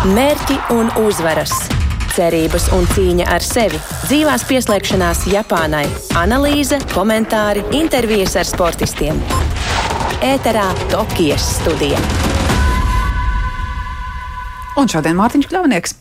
Mērķi 0.00 0.54
un 0.72 0.88
uzvaras, 0.96 1.50
cerības 2.14 2.70
un 2.72 2.86
cīņa 2.88 3.26
ar 3.34 3.44
sevi, 3.44 3.76
dzīvās 4.06 4.46
pieslēgšanās 4.48 5.26
Japānai, 5.28 5.82
analīze, 6.16 6.78
komentāri, 6.94 7.66
intervijas 7.76 8.38
ar 8.40 8.48
sportistiem. 8.48 9.20
Ēterā 10.24 10.70
Tokijas 10.88 11.44
studija. 11.58 12.00
Un 14.80 14.88
šodien 14.88 15.20
Mārtiņš 15.20 15.52
Kļavnieks. 15.52 15.99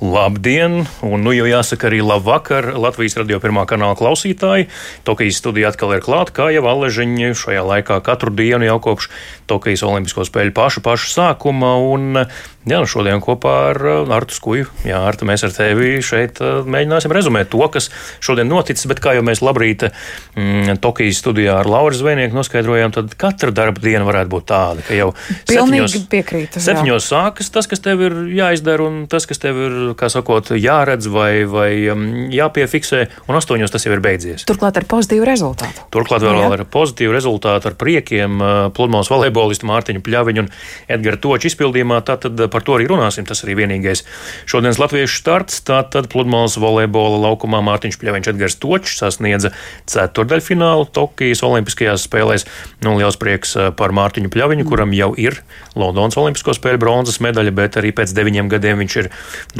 Labdien! 0.00 0.82
Un 1.00 1.22
nu 1.24 1.32
jau 1.32 1.46
jāsaka 1.48 1.88
arī 1.88 2.02
labvakar 2.04 2.68
Latvijas 2.76 3.16
radio 3.16 3.38
pirmā 3.40 3.62
kanāla 3.64 3.96
klausītāji. 3.96 4.66
Tokijas 5.08 5.38
studija 5.40 5.70
atkal 5.72 5.94
ir 5.96 6.04
klāta, 6.04 6.34
kā 6.36 6.50
jau 6.52 6.66
Aležiņa 6.68 7.32
šajā 7.32 7.62
laikā 7.64 7.96
katru 8.04 8.34
dienu 8.36 8.68
jau 8.68 8.76
kopš 8.90 9.08
Tokijas 9.48 9.86
Olimpisko 9.88 10.26
spēļu 10.28 10.52
pašu 10.52 10.84
pašu 10.84 11.08
sākuma. 11.14 11.78
Un 11.80 12.26
Jā, 12.66 12.80
nu 12.82 12.88
šodien 12.90 13.20
kopā 13.22 13.50
ar 13.68 13.78
uh, 13.78 14.08
Artu 14.10 14.34
Skuju. 14.34 14.66
Jā, 14.82 14.98
Arta, 15.06 15.22
mēs 15.28 15.44
ar 15.46 15.52
tevi 15.54 16.00
šeit 16.02 16.40
uh, 16.42 16.64
mēģināsim 16.66 17.12
rezumēt 17.14 17.52
to, 17.52 17.60
kas 17.70 17.92
šodien 18.18 18.50
noticis, 18.50 18.88
bet 18.90 18.98
kā 19.04 19.12
jau 19.14 19.22
mēs 19.22 19.38
labrīt 19.38 19.84
mm, 19.86 20.80
Tokijas 20.82 21.20
studijā 21.22 21.60
ar 21.60 21.70
Lauru 21.70 21.94
Zvejnieku 21.94 22.34
noskaidrojām, 22.34 22.90
tad 22.96 23.14
katra 23.22 23.54
darba 23.54 23.84
diena 23.84 24.02
varētu 24.08 24.32
būt 24.32 24.48
tāda, 24.50 24.82
ka 24.82 24.98
jau 24.98 25.12
Pilnīgi 25.46 25.86
septiņos, 25.86 26.10
piekrītu, 26.10 26.64
septiņos 26.66 27.06
sākas 27.12 27.54
tas, 27.54 27.70
kas 27.70 27.84
tev 27.86 28.02
ir 28.02 28.18
jāizdara 28.34 28.88
un 28.90 28.98
tas, 29.14 29.30
kas 29.30 29.38
tev 29.38 29.62
ir, 29.62 29.78
kā 29.98 30.08
sakot, 30.12 30.50
jāredz 30.58 31.06
vai, 31.12 31.44
vai 31.48 31.70
um, 31.92 32.06
jāpiefiksē, 32.32 33.02
un 33.30 33.38
astoņos 33.38 33.72
tas 33.72 33.86
jau 33.86 33.94
ir 33.94 34.02
beidzies. 34.04 34.46
Turklāt 34.48 34.80
ar 34.80 34.86
pozitīvu 34.90 35.26
rezultātu. 35.28 35.86
Turklāt 35.94 36.24
vēl, 36.26 36.40
vēl 36.42 36.56
ar 36.58 36.64
pozitīvu 36.72 37.14
rezultātu, 37.14 37.70
ar 37.70 37.78
priekiem 37.78 38.40
uh, 38.40 38.54
pludmales 38.74 39.10
volejbolistu 39.12 39.68
Mārtiņu 39.70 40.02
Pļaviņu 40.06 40.44
un 40.44 40.50
Edgara 40.96 41.20
Toču 41.22 41.50
izpildījumā. 41.52 42.00
Tātad 42.06 42.46
par 42.52 42.66
to 42.66 42.76
arī 42.78 42.88
runāsim. 42.90 43.26
Tas 43.28 43.44
arī 43.46 43.58
vienīgais 43.62 44.04
šodienas 44.48 44.80
latviešu 44.82 45.20
starts. 45.20 45.62
Tātad 45.66 46.10
pludmales 46.12 46.58
volejbola 46.60 47.20
laukumā 47.28 47.62
Mārtiņš 47.66 48.00
Pļaviņš 48.02 48.32
Edgars 48.32 48.58
Točs 48.62 48.98
sasniedza 49.02 49.52
ceturdaļfinālu 49.90 50.88
Tokijas 50.96 51.44
Olimpiskajās 51.46 52.06
spēlēs. 52.08 52.46
Nu, 52.84 52.96
liels 52.98 53.18
prieks 53.20 53.56
eh, 53.56 53.70
par 53.76 53.94
Mārtiņu 53.96 54.30
Pļaviņu, 54.32 54.66
kuram 54.68 54.94
jau 54.96 55.12
ir 55.20 55.40
Londonas 55.76 56.16
Olimpisko 56.20 56.54
spēļu 56.56 56.80
bronzas 56.82 57.20
medaļa, 57.24 57.54
bet 57.56 57.78
arī 57.80 57.92
pēc 57.96 58.14
deviņiem 58.16 58.50
gadiem 58.52 58.80
viņš 58.82 58.96
ir, 59.02 59.10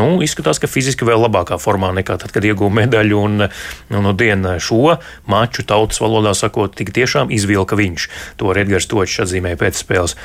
nu, 0.01 0.09
izskatās, 0.25 0.61
ka 0.63 0.71
fiziski 0.71 1.07
vēl 1.09 1.23
labākā 1.27 1.59
formā 1.61 1.93
nekā 1.97 2.19
tad, 2.23 2.33
kad 2.35 2.45
ieguva 2.47 2.83
medaļu. 2.83 3.21
Un, 3.27 3.47
nu, 3.93 4.03
no 4.05 4.13
dienas 4.17 4.65
šo 4.67 4.97
maču 5.31 5.65
tautas 5.67 6.01
valodā 6.03 6.35
sakot, 6.37 6.75
tik 6.77 6.93
tiešām 6.97 7.33
izvilka 7.35 7.79
viņš. 7.79 8.09
To 8.41 8.53
Edgars 8.57 8.89
Točs 8.91 9.23
atzīmēja 9.27 9.59
pēc 9.61 9.81
spēles 9.81 10.17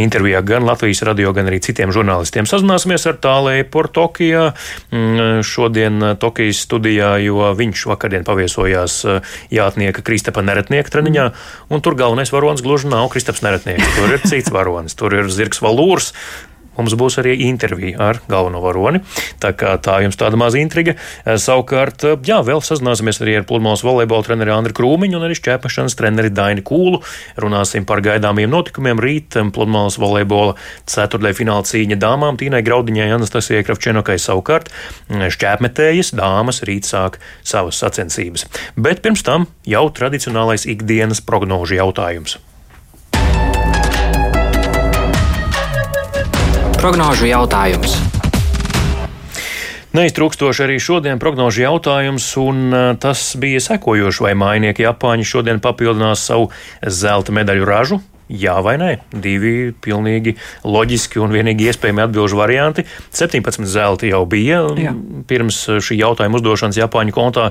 intervijā 0.00 0.42
gan 0.46 0.66
Latvijas 0.66 1.04
radio, 1.06 1.32
gan 1.36 1.50
arī 1.50 1.60
citiem 1.64 1.92
žurnālistiem. 1.94 2.48
Sazināsimies 2.48 3.06
ar 3.10 3.20
tālēju 3.22 3.68
por 3.72 3.90
Tokijā. 3.92 4.48
Mm, 4.90 5.44
šodien 5.46 6.12
Tokijas 6.20 6.62
studijā, 6.66 7.16
jo 7.24 7.52
viņš 7.56 7.86
vakardien 7.90 8.26
paviesojās 8.26 8.98
eh, 9.04 9.36
jātnieka 9.54 10.04
Kristapa 10.06 10.44
Neretnieka 10.46 10.92
treniņā, 10.92 11.30
un 11.70 11.84
tur 11.84 11.98
galvenais 11.98 12.32
varonis 12.34 12.64
gluži 12.64 12.90
nav 12.92 13.10
Kristaps 13.14 13.44
Neretnieks. 13.46 13.96
Tur 13.96 14.16
ir 14.16 14.26
cits 14.26 14.52
varonis, 14.54 14.96
tur 14.98 15.14
ir 15.16 15.32
Zirgs 15.32 15.62
Valūrs, 15.64 16.12
mums 16.78 16.96
būs 16.98 17.18
arī 17.22 17.36
intervija 17.48 18.00
ar 18.10 18.20
galveno 18.30 18.60
varoni. 18.64 19.02
Tā 19.42 19.52
kā 19.56 19.74
tā 19.82 19.98
jums 20.04 20.18
tāda 20.20 20.38
maza 20.40 20.60
intriga. 20.60 20.96
Eh, 21.24 21.36
savukārt, 21.40 22.04
eh, 22.04 22.16
jā, 22.26 22.40
vēl 22.44 22.62
sazināsimies 22.64 23.20
arī 23.22 23.38
ar 23.40 23.46
pludmales 23.48 23.84
volejbola 23.86 24.26
treneri 24.26 24.54
Andri 24.54 24.76
Krūmiņu 24.76 25.18
un 25.18 25.28
arī 25.28 25.36
šķēpašanas 25.38 25.96
treneri 25.98 26.30
Daini 26.30 26.64
Kūlu. 26.66 27.02
Runāsim 27.42 27.86
par 27.86 28.00
gaidāmiem 28.00 28.50
notikumiem. 28.50 29.00
Rīt 29.02 29.36
eh, 29.36 29.50
pludmales 29.50 29.98
volejbola 29.98 30.56
ceturtajā 30.86 31.40
fināla 31.42 31.66
cīņa 31.66 32.00
dāmām 32.00 32.40
Tīnai 32.40 32.64
Graudiņai, 32.66 33.12
Anastasijai 33.16 33.64
Kravčenokai 33.66 34.18
savukārt 34.20 34.72
šķēpmetējas 35.10 36.12
dāmas 36.16 36.62
rīt 36.66 36.88
sāk 36.88 37.20
savas 37.46 37.78
sacensības. 37.82 38.46
Bet 38.76 39.02
pirms 39.04 39.24
tam 39.26 39.48
jau 39.68 39.86
tradicionālais 39.90 40.66
ikdienas 40.68 41.22
prognožu 41.24 41.78
jautājums. 41.80 42.38
Prognožu 46.76 47.24
jautājums. 47.30 47.94
Neiztrūkstoši 49.96 50.64
arī 50.66 50.76
šodien 50.82 51.20
prognožu 51.22 51.62
jautājums, 51.62 52.26
un 52.36 52.68
tas 53.00 53.22
bija 53.40 53.62
sekojošs, 53.64 54.20
vai 54.20 54.34
mainieki 54.36 54.84
Japāņi 54.84 55.24
šodien 55.24 55.62
papildinās 55.64 56.26
savu 56.28 56.50
zelta 56.84 57.32
medaļu 57.32 57.64
ražu. 57.68 58.00
Jā 58.26 58.56
vai 58.58 58.74
nē? 58.80 58.88
Divi 59.22 59.70
pilnīgi 59.84 60.32
loģiski 60.66 61.20
un 61.22 61.30
vienīgi 61.30 61.68
iespējami 61.70 62.02
atbildžu 62.02 62.38
varianti. 62.40 62.82
17 63.14 63.68
zelta 63.70 64.08
jau 64.08 64.24
bija 64.26 64.64
Jā. 64.82 64.94
pirms 65.30 65.60
šī 65.86 66.00
jautājuma 66.00 66.40
uzdošanas 66.40 66.80
Japāņu 66.80 67.14
kontā. 67.14 67.44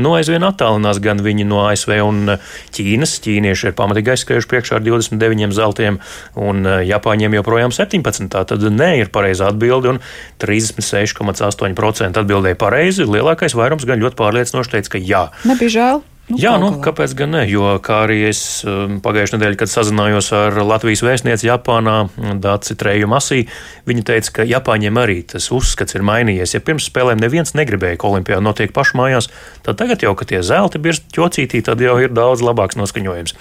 Nu, 0.00 0.14
aizvien 0.16 0.46
attālinās 0.48 1.00
gan 1.04 1.20
viņi 1.24 1.44
no 1.48 1.60
ASV 1.66 1.92
un 2.06 2.38
Ķīnas. 2.72 3.18
Ķīnieši 3.24 3.68
ir 3.68 3.76
pamatīgi 3.76 4.14
aizskrējuši 4.14 4.50
priekšā 4.54 4.78
ar 4.80 4.86
29 4.86 5.52
zeltiem, 5.56 6.00
un 6.40 6.64
Japāņiem 6.88 7.36
joprojām 7.40 7.76
17. 7.76 8.32
Tā 8.32 8.46
tad 8.48 8.64
nē 8.64 8.90
ir 9.02 9.12
pareiza 9.12 9.52
atbilde, 9.52 9.92
un 9.92 10.00
36,8% 10.40 12.24
atbildēja 12.24 12.60
pareizi. 12.64 13.04
Lielākais 13.04 13.56
vairums 13.60 13.84
gan 13.84 14.00
ļoti 14.00 14.20
pārliecinoši 14.24 14.76
teica, 14.78 14.96
ka 14.96 15.04
jā. 15.04 15.24
Nebija 15.44 15.76
žēl. 15.76 16.04
Nu, 16.24 16.38
Jā, 16.40 16.54
nu, 16.56 16.70
kāpēc 16.80 17.12
gan 17.18 17.34
ne? 17.34 17.42
Jo 17.44 17.74
kā 17.84 17.98
arī 18.06 18.22
es 18.30 18.38
um, 18.64 18.94
pagājušajā 19.04 19.36
nedēļā, 19.36 19.58
kad 19.60 19.68
sazinājos 19.68 20.30
ar 20.32 20.56
Latvijas 20.64 21.02
vēstnieci 21.04 21.50
Japānā, 21.50 22.06
Dāci 22.40 22.78
Treju 22.80 23.10
Masī, 23.12 23.42
viņa 23.84 24.04
teica, 24.08 24.32
ka 24.38 24.46
Japāņiem 24.48 25.00
arī 25.02 25.18
tas 25.28 25.50
uzskats 25.52 25.92
ir 25.92 26.04
mainījies. 26.08 26.54
Ja 26.56 26.62
pirms 26.64 26.86
spēlēm 26.88 27.20
neviens 27.20 27.52
negribēja, 27.52 27.98
ka 28.00 28.08
Olimpijā 28.08 28.38
notiek 28.40 28.72
pašmājās, 28.72 29.28
tad 29.66 29.76
tagad 29.82 30.00
jau, 30.06 30.14
kad 30.16 30.30
tie 30.32 30.40
zelti 30.40 30.80
ir 30.80 31.02
ķocītī, 31.12 31.60
tad 31.68 31.84
jau 31.84 31.98
ir 32.00 32.16
daudz 32.16 32.40
labāks 32.46 32.80
noskaņojums. 32.80 33.36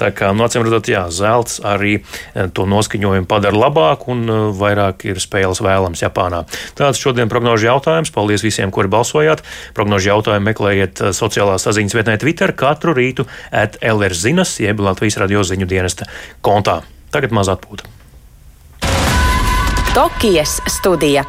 Tā 0.00 0.08
kā, 0.16 0.32
nu, 0.32 0.46
acīm 0.48 0.64
redzot, 0.64 0.88
jā, 0.88 1.04
zelts 1.12 1.60
arī 1.60 1.98
eh, 1.98 2.48
to 2.48 2.64
noskaņojumu 2.64 3.28
padara 3.28 3.60
labāku 3.60 4.14
un 4.16 4.24
eh, 4.24 4.40
vairāk 4.56 5.04
ir 5.12 5.20
spēles 5.20 5.60
vēlams 5.60 6.00
Japānā. 6.06 6.46
Tāds 6.80 7.04
šodien 7.04 7.28
prognožu 7.28 7.68
jautājums. 7.68 8.14
Paldies 8.16 8.48
visiem, 8.48 8.72
kuri 8.72 8.88
balsojāt. 8.88 9.44
Prognožu 9.76 10.14
jautājumu 10.14 10.48
meklējiet 10.48 11.04
eh, 11.04 11.12
sociālās 11.12 11.68
saziņas 11.68 12.00
vietnē 12.00 12.18
Twitter 12.22 12.54
katru 12.54 12.94
rītu 12.96 13.26
at 13.50 13.80
LR 13.82 14.14
zinas, 14.14 14.54
jeb 14.62 14.80
Latvijas 14.80 15.18
radio 15.22 15.42
ziņu 15.46 15.66
dienesta 15.68 16.06
kontā. 16.44 16.80
Tagad 17.12 17.34
maz 17.34 17.50
atpūta. 17.52 17.90
Tokijas 19.92 20.60
studija. 20.72 21.26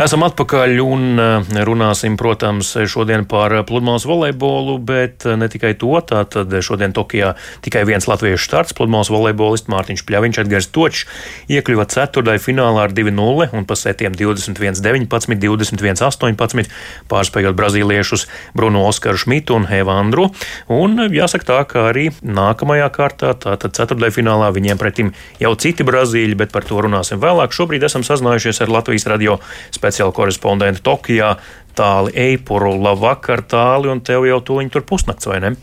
Esam 0.00 0.22
atpakaļ 0.24 0.78
un 0.80 1.20
eh, 1.20 1.58
runāsim, 1.68 2.14
protams, 2.16 2.70
šodien 2.88 3.26
par 3.28 3.52
pludmales 3.68 4.06
volejbolu, 4.08 4.78
bet 4.80 5.26
eh, 5.28 5.34
ne 5.36 5.50
tikai 5.52 5.74
to. 5.76 5.90
Tātad 6.08 6.48
šodien 6.64 6.94
Tokijā 6.96 7.34
tikai 7.60 7.82
viens 7.84 8.08
latviešu 8.08 8.40
starts. 8.40 8.72
Pludmales 8.78 9.10
volejbolists 9.12 9.68
Mārtiņš 9.68 10.04
Pļaviņš 10.08 10.38
Edgars 10.40 10.70
Točs 10.72 11.02
iekļuva 11.52 11.84
ceturtajā 11.92 12.40
finālā 12.40 12.86
ar 12.86 12.94
2-0 12.96 13.50
un 13.52 13.66
pa 13.68 13.76
setiem 13.76 14.16
21-19, 14.16 15.36
21-18, 15.44 16.72
pārspējot 17.12 17.60
brazīliešus 17.60 18.24
Bruno 18.56 18.86
Oskaru 18.88 19.20
Šmitu 19.20 19.58
un 19.60 19.68
Evandru. 19.68 20.30
Un 20.72 21.04
jāsaka 21.12 21.50
tā, 21.50 21.60
ka 21.68 21.84
arī 21.90 22.06
nākamajā 22.24 22.88
kārtā, 22.96 23.34
tātad 23.44 23.76
ceturtajā 23.76 24.16
finālā 24.22 24.48
viņiem 24.56 24.80
pretim 24.80 25.12
jau 25.36 25.52
citi 25.52 25.84
brazīļi, 25.84 26.40
bet 26.46 26.56
par 26.56 26.64
to 26.64 26.80
runāsim 26.80 27.20
vēlāk. 27.20 27.52
Šobrīd 27.52 27.84
esam 27.84 28.08
sazinājušies 28.08 28.64
ar 28.64 28.72
Latvijas 28.72 29.08
radio 29.12 29.36
speciāla 29.82 30.14
korespondenta 30.14 30.84
Tokijā, 30.86 31.34
tāli 31.74 32.14
Eipuru. 32.30 32.76
Labvakar, 32.78 33.42
tāli, 33.50 33.90
un 33.90 34.00
tev 34.06 34.28
jau 34.30 34.40
tuliņi 34.40 34.72
tur 34.72 34.86
pusnakts, 34.86 35.26
vai 35.26 35.42
ne? 35.42 35.54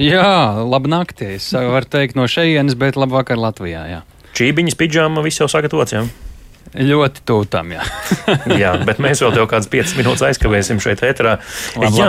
Jā, 0.00 0.58
labi 0.66 0.90
naktī. 0.90 1.36
Es 1.36 1.52
varu 1.54 1.86
teikt 1.86 2.16
no 2.18 2.26
šejienes, 2.26 2.74
bet 2.78 2.98
labvakar 2.98 3.38
Latvijā. 3.38 3.84
Jā. 3.92 4.02
Čībiņas, 4.34 4.74
pidžāma, 4.80 5.22
viss 5.22 5.38
jau 5.38 5.46
sagatavots. 5.50 5.94
Jā? 5.94 6.06
Ļoti 6.74 7.22
tuvu 7.28 7.44
tam, 7.46 7.70
jā. 7.74 7.84
jā, 8.62 8.72
bet 8.86 8.98
mēs 9.02 9.22
vēl 9.22 9.34
tev 9.36 9.46
kādas 9.50 9.68
5 9.70 9.94
minūtes 10.00 10.24
aizkavēsim 10.30 10.80
šeit. 10.82 11.02
Labi, 11.04 11.90
jā, 11.98 12.08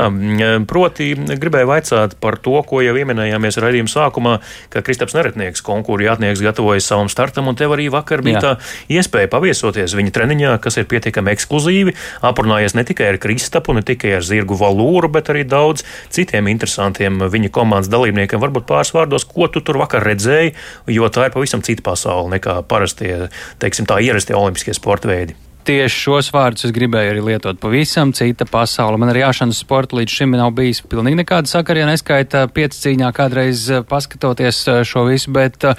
proti, 0.70 1.12
gribēju 1.16 1.68
vaicāt 1.70 2.16
par 2.22 2.38
to, 2.42 2.56
ko 2.66 2.80
jau 2.82 2.96
pieminējāmies 2.96 3.60
raidījuma 3.62 3.92
sākumā, 3.92 4.36
ka 4.74 4.82
Kristaps 4.86 5.14
Neretnieks, 5.18 5.62
konkursu 5.66 6.08
jātnieks, 6.08 6.42
gatavojas 6.44 6.88
savam 6.90 7.10
startam, 7.12 7.50
un 7.52 7.58
tev 7.60 7.76
arī 7.76 7.88
vakar 7.94 8.24
bija 8.26 8.40
jā. 8.40 8.44
tā 8.46 8.98
iespēja 8.98 9.30
paviesoties 9.32 9.94
viņa 9.98 10.14
treniņā, 10.16 10.54
kas 10.64 10.80
ir 10.80 10.88
pietiekami 10.90 11.34
ekskluzīvi, 11.36 11.96
aprunājies 12.26 12.78
ne 12.78 12.86
tikai 12.88 13.12
ar 13.14 13.20
Kristapu, 13.22 13.76
ne 13.78 13.84
tikai 13.86 14.16
ar 14.18 14.26
Zirgu 14.26 14.58
Valūru, 14.60 15.12
bet 15.14 15.30
arī 15.34 15.46
daudz 15.50 15.86
citiem 16.14 16.50
interesantiem 16.52 17.28
viņa 17.32 17.52
komandas 17.54 17.92
dalībniekiem. 17.94 18.42
Varbūt 18.42 18.68
pāris 18.70 18.94
vārdos, 18.96 19.28
ko 19.30 19.50
tu 19.52 19.62
tur 19.66 19.80
vakar 19.82 20.06
redzēji, 20.08 20.56
jo 20.96 21.12
tā 21.14 21.30
ir 21.30 21.36
pavisam 21.36 21.64
cita 21.66 21.86
pasaule 21.86 22.36
nekā 22.38 22.60
parastie, 22.70 23.28
teiksim 23.62 23.90
tā, 23.90 24.00
ierastie 24.04 24.38
olimpiskie 24.46 24.74
sporta 24.78 25.10
veidi? 25.12 25.36
Tieši 25.66 25.98
šos 26.06 26.30
vārdus 26.34 26.68
es 26.68 26.74
gribēju 26.76 27.14
arī 27.14 27.24
lietot. 27.26 27.60
Pavisam 27.62 28.12
cita 28.16 28.46
pasaule. 28.50 29.00
Man 29.02 29.12
ar 29.12 29.20
jāšanas 29.20 29.62
sportu 29.64 30.00
līdz 30.00 30.14
šim 30.20 30.36
nav 30.38 30.54
bijis 30.58 30.84
pilnīgi 30.86 31.20
nekāda 31.22 31.50
sakara, 31.50 31.82
ja 31.82 31.90
neskaita 31.90 32.46
piecīņā 32.54 33.10
kādreiz 33.16 33.66
eh, 33.74 33.84
paskatoties 33.88 34.62
eh, 34.72 34.82
šo 34.88 35.06
visu, 35.10 35.34
bet 35.36 35.66
uh, 35.66 35.78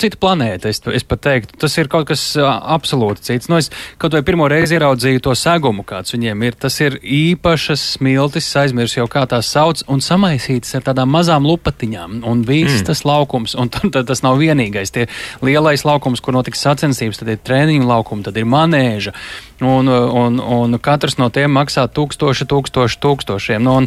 cita 0.00 0.18
planēta, 0.20 0.70
es, 0.72 0.80
es 0.92 1.04
pat 1.06 1.22
teiktu. 1.26 1.58
Tas 1.60 1.76
ir 1.78 1.90
kaut 1.92 2.08
kas 2.10 2.22
absolūti 2.40 3.26
cits. 3.28 3.50
Nu, 3.52 3.58
es 3.60 3.70
kaut 4.00 4.16
vai 4.16 4.22
pirmo 4.26 4.48
reizi 4.50 4.76
ieraudzīju 4.78 5.24
to 5.26 5.34
segumu, 5.38 5.84
kāds 5.86 6.14
viņiem 6.16 6.46
ir. 6.48 6.56
Tas 6.66 6.78
ir 6.84 6.98
īpašas 7.02 7.84
smiltis, 7.96 8.48
aizmirs 8.60 8.96
jau 8.96 9.06
kā 9.10 9.26
tās 9.30 9.50
sauc, 9.52 9.82
un 9.92 10.02
samaisītas 10.04 10.78
ar 10.78 10.86
tādām 10.90 11.12
mazām 11.12 11.46
lupatiņām. 11.48 12.20
Un 12.26 12.44
viss 12.46 12.80
mm. 12.80 12.86
tas 12.90 13.04
laukums, 13.08 13.56
un 13.58 13.72
tad, 13.72 13.90
tad 13.94 14.08
tas 14.10 14.24
nav 14.26 14.40
vienīgais. 14.40 14.94
Tie 14.94 15.06
lielais 15.44 15.84
laukums, 15.86 16.24
kur 16.24 16.36
notiks 16.36 16.64
sacensības, 16.64 17.20
tad 17.22 17.34
ir 17.34 17.42
treniņu 17.46 17.88
laukumi, 17.88 18.26
tad 18.26 18.38
ir 18.40 18.48
manēža. 18.48 19.14
Un, 19.56 19.88
un, 19.88 20.36
un 20.36 20.76
katrs 20.84 21.14
no 21.16 21.30
tiem 21.32 21.54
maksā 21.56 21.86
tūkstoši, 21.88 22.44
tūkstoši, 22.50 22.98
tūkstošiem. 23.00 23.62
Nu, 23.64 23.78
un, 23.80 23.86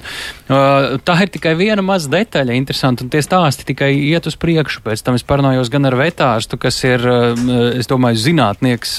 tā 1.05 1.17
ir 1.21 1.29
tikai 1.29 1.51
viena 1.59 1.83
maza 1.85 2.09
detaļa, 2.09 2.55
interesanti, 2.57 3.05
un 3.05 3.11
tie 3.13 3.21
stāsti 3.21 3.67
tikai 3.67 3.91
iet 3.93 4.25
uz 4.25 4.33
priekšu. 4.41 4.81
Pēc 4.87 5.03
tam 5.05 5.19
es 5.19 5.25
parunājos 5.29 5.69
gan 5.69 5.85
ar 5.85 5.93
vetārstu, 5.99 6.57
kas 6.57 6.79
ir, 6.89 7.05
es 7.77 7.89
domāju, 7.91 8.17
zinātnieks 8.23 8.95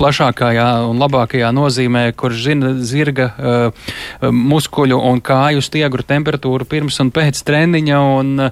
plašākajā 0.00 0.66
un 0.88 0.98
labākajā 1.04 1.52
nozīmē, 1.54 2.08
kurš 2.18 2.42
zina 2.48 2.72
zirga 2.82 3.30
muskuļu 4.26 4.98
un 5.06 5.22
kāju 5.22 5.62
stiegru 5.62 6.02
temperatūru 6.02 6.66
pirms 6.66 6.98
un 7.04 7.14
pēc 7.14 7.44
treniņa 7.46 8.02
un, 8.18 8.48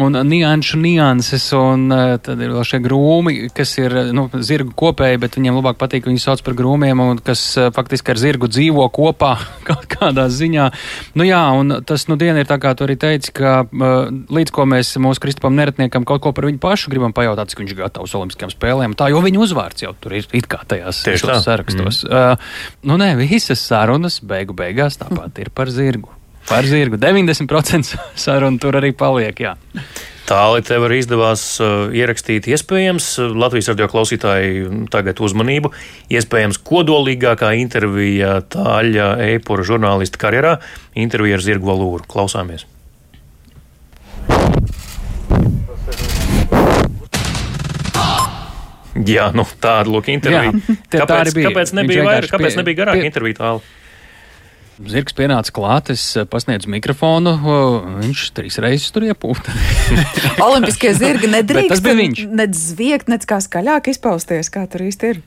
un 0.00 0.20
nianšu 0.32 0.80
nianses, 0.80 1.50
un 1.52 1.92
tad 1.92 2.40
ir 2.40 2.56
vēl 2.56 2.64
šie 2.64 2.80
grūmi, 2.88 3.36
kas 3.52 3.76
ir 3.76 3.98
nu, 4.16 4.30
zirgu 4.40 4.72
kopēji, 4.72 5.20
bet 5.20 5.36
viņiem 5.36 5.60
labāk 5.60 5.76
patīk, 5.84 6.08
viņi 6.08 6.24
sauc 6.24 6.40
par 6.40 6.56
grūmiem 6.56 6.63
zirgiem, 6.94 7.00
un 7.00 7.18
kas 7.18 7.56
eh, 7.56 7.70
faktiski 7.74 8.12
ar 8.12 8.18
zirgu 8.18 8.48
dzīvo 8.48 8.86
kopā 8.94 9.36
kaut 9.68 9.86
kādā 9.90 10.28
ziņā. 10.28 10.70
Nu 11.14 11.24
jā, 11.24 11.42
un 11.58 11.82
tas 11.86 12.08
nu 12.08 12.16
diena 12.16 12.40
ir 12.40 12.46
tā, 12.46 12.58
kā 12.58 12.74
tu 12.74 12.84
arī 12.84 12.96
teici, 12.96 13.32
ka 13.32 13.64
eh, 13.66 14.10
līdz 14.30 14.50
ko 14.54 14.66
mēs 14.66 14.96
mūsu 14.98 15.20
Kristupam 15.20 15.54
Neretniekam 15.54 16.04
kaut 16.04 16.22
ko 16.22 16.32
par 16.32 16.46
viņu 16.46 16.60
pašu 16.62 16.90
gribam 16.90 17.12
pajautāt, 17.12 17.50
cik 17.50 17.64
viņš 17.64 17.74
ir 17.74 17.80
gatavs 17.82 18.14
Olimpiskajām 18.14 18.52
spēlēm. 18.54 18.96
Tā, 18.96 19.10
jo 19.12 19.22
viņa 19.24 19.40
uzvārds 19.40 19.84
jau 19.84 19.94
tur 20.00 20.16
ir 20.20 20.28
it 20.32 20.48
kā 20.48 20.62
tajās 20.66 21.04
sarakstos. 21.04 22.04
Mm. 22.04 22.10
Uh, 22.10 22.76
nu 22.86 22.98
nē, 23.00 23.14
visas 23.20 23.62
sarunas 23.62 24.20
beigu 24.24 24.56
beigās 24.56 25.00
tāpat 25.00 25.42
ir 25.42 25.52
par 25.54 25.72
zirgu. 25.72 26.12
Par 26.48 26.66
zirgu 26.68 26.98
90% 27.00 27.94
sarunu 28.24 28.60
tur 28.60 28.76
arī 28.80 28.92
paliek. 28.96 29.40
Jā. 29.40 29.54
Tāli 30.24 30.62
tev 30.64 30.86
arī 30.86 31.02
izdevās 31.02 31.42
uh, 31.60 31.90
ierakstīt, 31.92 32.46
iespējams, 32.48 33.08
uh, 33.20 33.32
Latvijas 33.36 33.68
radio 33.74 33.90
klausītāji 33.92 34.86
tagad 34.92 35.20
uzmanību, 35.20 35.72
iespējams, 36.16 36.62
kodolīgākā 36.64 37.52
intervija 37.60 38.38
tāļa 38.54 39.10
e-pura 39.34 39.66
žurnālista 39.68 40.20
karjerā- 40.20 40.56
intervija 41.04 41.36
ar 41.36 41.44
Zirgu 41.44 41.68
Valūru. 41.68 42.08
Klausāmies! 42.08 42.64
Jā, 49.04 49.28
nu 49.34 49.44
tāda 49.60 49.90
lūk 49.90 50.08
intervija. 50.12 50.54
Jā, 50.54 50.76
kāpēc, 50.94 51.34
tā 51.34 51.48
kāpēc 51.48 51.72
nebija, 51.76 52.04
vairāk, 52.06 52.30
kāpēc 52.30 52.60
nebija 52.60 52.84
garāka 52.84 53.02
pie... 53.02 53.08
intervija 53.10 53.40
tālāk? 53.40 53.72
Zirgs 54.74 55.14
pienāca 55.14 55.52
klāt, 55.54 55.90
es 55.94 56.02
eh, 56.18 56.24
pasniedzu 56.26 56.70
mikrofonu, 56.72 57.36
viņš 58.00 58.24
trīs 58.34 58.58
reizes 58.62 58.90
tur 58.94 59.06
iepūta. 59.06 59.54
Olimpiskie 60.46 60.90
zirgi 60.98 61.30
nedrīkst. 61.30 61.76
tas 61.76 61.84
bija 61.84 62.00
viņš. 62.00 62.24
Nec 62.34 62.58
zviegt, 62.58 63.12
nec 63.12 63.26
kā 63.28 63.38
skaļāk 63.44 63.92
izpausties, 63.94 64.50
kā 64.50 64.66
tur 64.70 64.82
īsti 64.88 65.12
ir. 65.14 65.22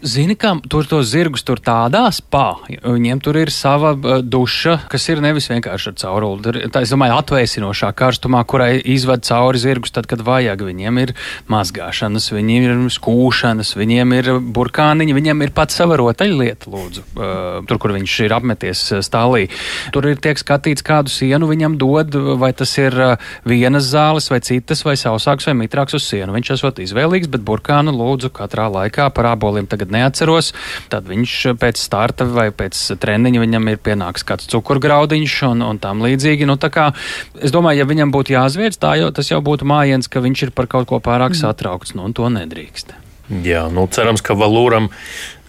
Zini, 0.00 0.32
kā 0.32 0.54
tur 0.72 0.86
tos 0.88 1.10
zirgus 1.10 1.42
tur 1.44 1.60
tādā 1.60 2.06
spā. 2.16 2.62
Viņiem 2.80 3.18
tur 3.20 3.36
ir 3.36 3.50
sava 3.52 3.90
uh, 3.92 4.22
duša, 4.24 4.78
kas 4.88 5.04
ir 5.12 5.18
nevis 5.20 5.50
vienkārši 5.50 5.90
ar 5.90 5.96
cauruli. 6.00 6.62
Tā, 6.72 6.80
domāju, 6.88 7.18
atvēsinošā 7.20 7.90
karstumā, 7.98 8.40
kurai 8.48 8.78
izved 8.80 9.26
cauri 9.28 9.60
zirgus 9.60 9.92
tad, 9.92 10.08
kad 10.08 10.22
vajag. 10.24 10.64
Viņiem 10.70 11.00
ir 11.02 11.12
mazgāšanas, 11.52 12.30
viņiem 12.32 12.68
ir 12.70 12.80
skūšanas, 12.96 13.74
viņiem 13.76 14.14
ir 14.16 14.30
burkāniņi, 14.40 15.16
viņiem 15.18 15.44
ir 15.44 15.52
pat 15.58 15.76
sava 15.76 16.00
rotaļlieta, 16.00 16.72
lūdzu, 16.72 17.04
uh, 17.04 17.60
tur, 17.68 17.82
kur 17.84 17.92
viņš 17.98 18.16
ir 18.24 18.36
apmeties 18.38 18.86
stālī. 19.04 19.50
Tur 19.92 20.08
ir 20.08 20.24
tiek 20.24 20.40
skatīts, 20.40 20.86
kādu 20.86 21.12
sienu 21.12 21.50
viņam 21.52 21.76
dod, 21.76 22.16
vai 22.40 22.54
tas 22.56 22.72
ir 22.80 22.96
vienas 23.44 23.92
zāles, 23.92 24.32
vai 24.32 24.40
citas, 24.48 24.80
vai 24.88 24.96
sausāks, 24.96 25.50
vai 25.50 25.58
mitrāks 25.60 26.00
uz 26.00 26.08
sienu. 26.08 26.32
Viņš 26.40 26.54
esot 26.56 26.80
izvēlīgs, 26.88 27.28
bet 27.28 27.44
burkānu 27.44 27.92
lūdzu 27.92 28.32
katrā 28.40 28.70
laikā 28.72 29.12
par 29.12 29.34
āboliem 29.34 29.68
tagad 29.68 29.89
tagad 29.90 29.98
neatceros, 29.98 30.52
tad 30.88 31.08
viņš 31.08 31.56
pēc 31.58 31.78
starta 31.78 32.24
vai 32.24 32.50
pēc 32.50 32.96
treniņa 33.00 33.40
viņam 33.42 33.68
ir 33.68 33.78
pienāks 33.82 34.24
kāds 34.24 34.48
cukurgraudiņš 34.50 35.42
un, 35.50 35.62
un 35.62 35.78
tam 35.78 36.02
līdzīgi. 36.02 36.46
Nu, 36.46 36.56
kā, 36.56 36.92
es 37.40 37.50
domāju, 37.50 37.82
ja 37.82 37.90
viņam 37.90 38.12
būtu 38.14 38.34
jāzviedz, 38.36 38.78
tā 38.78 38.96
jau, 39.00 39.10
tas 39.10 39.30
jau 39.30 39.40
būtu 39.42 39.66
mājiens, 39.66 40.08
ka 40.08 40.20
viņš 40.20 40.48
ir 40.48 40.50
par 40.54 40.66
kaut 40.66 40.88
ko 40.88 41.00
pārāk 41.00 41.34
mm. 41.34 41.42
satraukts, 41.42 41.94
nu, 41.94 42.06
un 42.06 42.14
to 42.14 42.28
nedrīkst. 42.30 43.09
Jā, 43.30 43.68
nu 43.70 43.86
cerams, 43.86 44.24
ka 44.26 44.34
Valūram 44.34 44.88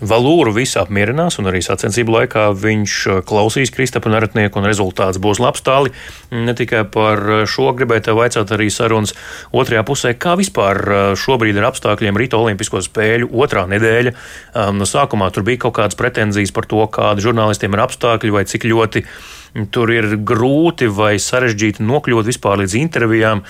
Valūru 0.02 0.50
visu 0.54 0.80
apmierinās, 0.82 1.36
un 1.38 1.50
arī 1.50 1.60
sacensību 1.62 2.14
laikā 2.16 2.48
viņš 2.58 2.94
uh, 3.06 3.20
klausīs 3.26 3.70
Kristapa 3.74 4.10
Neretnieku, 4.10 4.58
un 4.58 4.66
rezultāts 4.66 5.22
būs 5.22 5.42
labs 5.42 5.62
tāli. 5.66 5.94
Ne 6.34 6.56
tikai 6.58 6.84
par 6.90 7.22
uh, 7.22 7.42
šo 7.50 7.70
gribēju 7.78 8.08
te 8.08 8.16
vaicāt 8.18 8.54
arī 8.54 8.72
sarunas 8.74 9.14
otrajā 9.54 9.84
pusē, 9.86 10.14
kā 10.18 10.34
vispār 10.38 10.82
uh, 10.82 11.02
šobrīd 11.18 11.58
ir 11.58 11.70
apstākļiem 11.70 12.18
Rīta 12.18 12.42
Olimpisko 12.42 12.82
spēļu 12.86 13.30
otrā 13.46 13.68
nedēļa. 13.70 14.16
Um, 14.54 14.82
no 14.82 14.90
sākumā 14.90 15.30
tur 15.34 15.46
bija 15.46 15.68
kaut 15.68 15.78
kādas 15.78 15.98
pretenzijas 15.98 16.54
par 16.54 16.70
to, 16.70 16.82
kādi 16.90 17.26
žurnālistiem 17.26 17.78
ir 17.78 17.86
apstākļi 17.86 18.34
vai 18.38 18.46
cik 18.50 18.66
ļoti 18.74 19.06
Tur 19.52 19.92
ir 19.92 20.06
grūti 20.24 20.88
vai 20.88 21.18
sarežģīti 21.20 21.84
nokļūt 21.84 22.30
vispār 22.30 22.62
līdz 22.62 22.76
intervijām. 22.80 23.42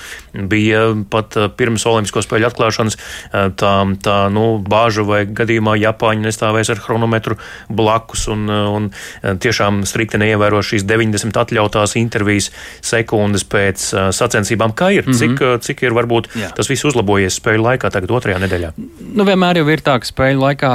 Bija 0.49 0.87
pat 1.13 1.37
eh, 1.37 1.49
pirms 1.53 1.85
Olimpisko 1.85 2.23
spēļu 2.25 2.47
atklāšanas 2.49 2.97
eh, 2.97 3.51
tā, 3.57 3.73
tā 4.01 4.15
nu, 4.33 4.45
bāža 4.65 5.05
vai 5.05 5.21
gadījumā 5.29 5.75
Japāņi 5.77 6.25
nestāvēs 6.25 6.71
ar 6.73 6.81
chronometru 6.81 7.37
blakus 7.69 8.25
un, 8.33 8.47
eh, 8.49 8.63
un 8.71 8.89
tiešām 9.21 9.83
strikti 9.85 10.17
neievēro 10.21 10.63
šīs 10.65 10.87
90 10.89 11.37
atļautās 11.43 11.93
intervijas 12.01 12.49
sekundes 12.81 13.45
pēc 13.45 13.83
sacensībām. 14.15 14.73
Kā 14.73 14.89
ir? 14.95 15.05
Mm 15.05 15.13
-hmm. 15.13 15.37
cik, 15.37 15.63
cik 15.67 15.83
ir 15.83 15.93
varbūt 15.93 16.31
Jā. 16.33 16.49
tas 16.55 16.69
viss 16.69 16.85
uzlabojies 16.85 17.37
spēļu 17.37 17.61
laikā, 17.67 17.91
tagad 17.93 18.11
otrajā 18.11 18.39
nedēļā? 18.41 18.73
Nu, 19.13 19.25
vienmēr 19.27 19.61
jau 19.61 19.67
ir 19.69 19.81
tā, 19.85 19.99
ka 19.99 20.07
spēļu 20.07 20.41
laikā 20.47 20.71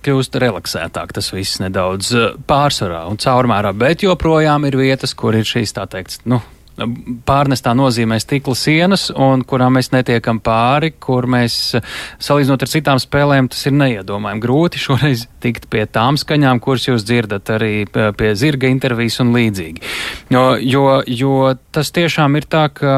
kļūst 0.00 0.40
relaksētāk 0.40 1.12
tas 1.12 1.32
viss 1.32 1.60
nedaudz 1.60 2.14
pārsvarā 2.46 3.04
un 3.10 3.16
caurmērā, 3.20 3.72
bet 3.76 4.02
joprojām 4.02 4.64
ir 4.69 4.69
ir 4.70 4.78
vietas, 4.80 5.14
kur 5.18 5.36
ir 5.36 5.46
šīs 5.48 5.74
tā 5.76 5.84
teikt, 5.90 6.22
nu, 6.30 6.40
pārnestā 7.28 7.72
nozīmē 7.76 8.18
stikla 8.22 8.54
sienas, 8.56 9.08
un 9.12 9.42
kurām 9.48 9.76
mēs 9.76 9.90
netiekam 9.92 10.40
pāri, 10.44 10.92
kur 11.02 11.26
mēs, 11.30 11.76
salīdzinot 12.22 12.64
ar 12.64 12.70
citām 12.70 13.00
spēlēm, 13.02 13.50
tas 13.52 13.66
ir 13.68 13.76
neiedomājami 13.76 14.44
grūti 14.44 14.80
šoreiz 14.80 15.26
tikt 15.44 15.68
pie 15.72 15.84
tām 15.90 16.18
skaņām, 16.20 16.62
kuras 16.64 16.88
jūs 16.88 17.04
dzirdat 17.08 17.52
arī 17.56 17.84
pie 17.90 18.32
zirga 18.38 18.70
intervijas 18.72 19.20
un 19.24 19.34
līdzīgi. 19.36 19.84
Jo, 20.32 20.44
jo, 20.60 20.84
jo 21.06 21.54
tas 21.74 21.92
tiešām 21.96 22.40
ir 22.40 22.48
tā, 22.50 22.68
ka 22.72 22.94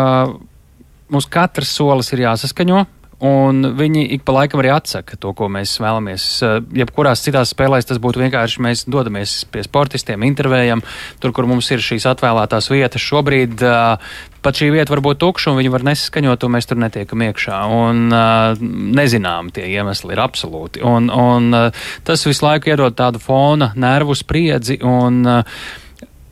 mums 1.12 1.28
katrs 1.32 1.74
solis 1.76 2.12
ir 2.14 2.26
jāsaskaņo, 2.26 2.84
un 3.22 3.62
viņi 3.78 4.02
ik 4.16 4.24
pa 4.26 4.34
laikam 4.34 4.60
arī 4.62 4.72
atsaka 4.74 5.16
to, 5.20 5.30
ko 5.38 5.46
mēs 5.52 5.76
vēlamies. 5.82 6.24
Eh, 6.42 6.56
jebkurās 6.82 7.22
citās 7.22 7.52
spēlēs 7.54 7.86
tas 7.88 8.00
būtu 8.02 8.22
vienkārši 8.24 8.64
mēs 8.66 8.84
dodamies 8.90 9.36
pie 9.52 9.62
sportistiem, 9.66 10.26
intervējam 10.26 10.82
tur, 11.22 11.34
kur 11.36 11.46
mums 11.50 11.70
ir 11.70 11.84
šīs 11.84 12.08
atvēlētās 12.10 12.70
vietas. 12.72 13.04
Šobrīd 13.06 13.62
uh, 13.66 14.10
pat 14.42 14.58
šī 14.58 14.72
vieta 14.74 14.94
var 14.94 15.04
būt 15.06 15.20
tukša, 15.22 15.52
un 15.52 15.60
viņi 15.60 15.70
var 15.74 15.86
nesaskaņot, 15.86 16.46
un 16.46 16.54
mēs 16.56 16.68
tur 16.70 16.80
netiekam 16.82 17.22
iekšā. 17.28 17.60
Un, 17.76 18.02
uh, 18.10 18.58
nezinām, 18.98 19.52
tie 19.54 19.68
iemesli 19.70 20.16
ir 20.16 20.24
absolūti. 20.24 20.82
Un, 20.82 21.06
un 21.12 21.54
uh, 21.54 21.86
tas 22.06 22.26
visu 22.26 22.46
laiku 22.46 22.72
iedod 22.72 22.98
tādu 22.98 23.22
fona, 23.22 23.70
nervu 23.78 24.18
spriedzi. 24.18 24.80
Un, 24.82 25.22
uh, 25.28 25.64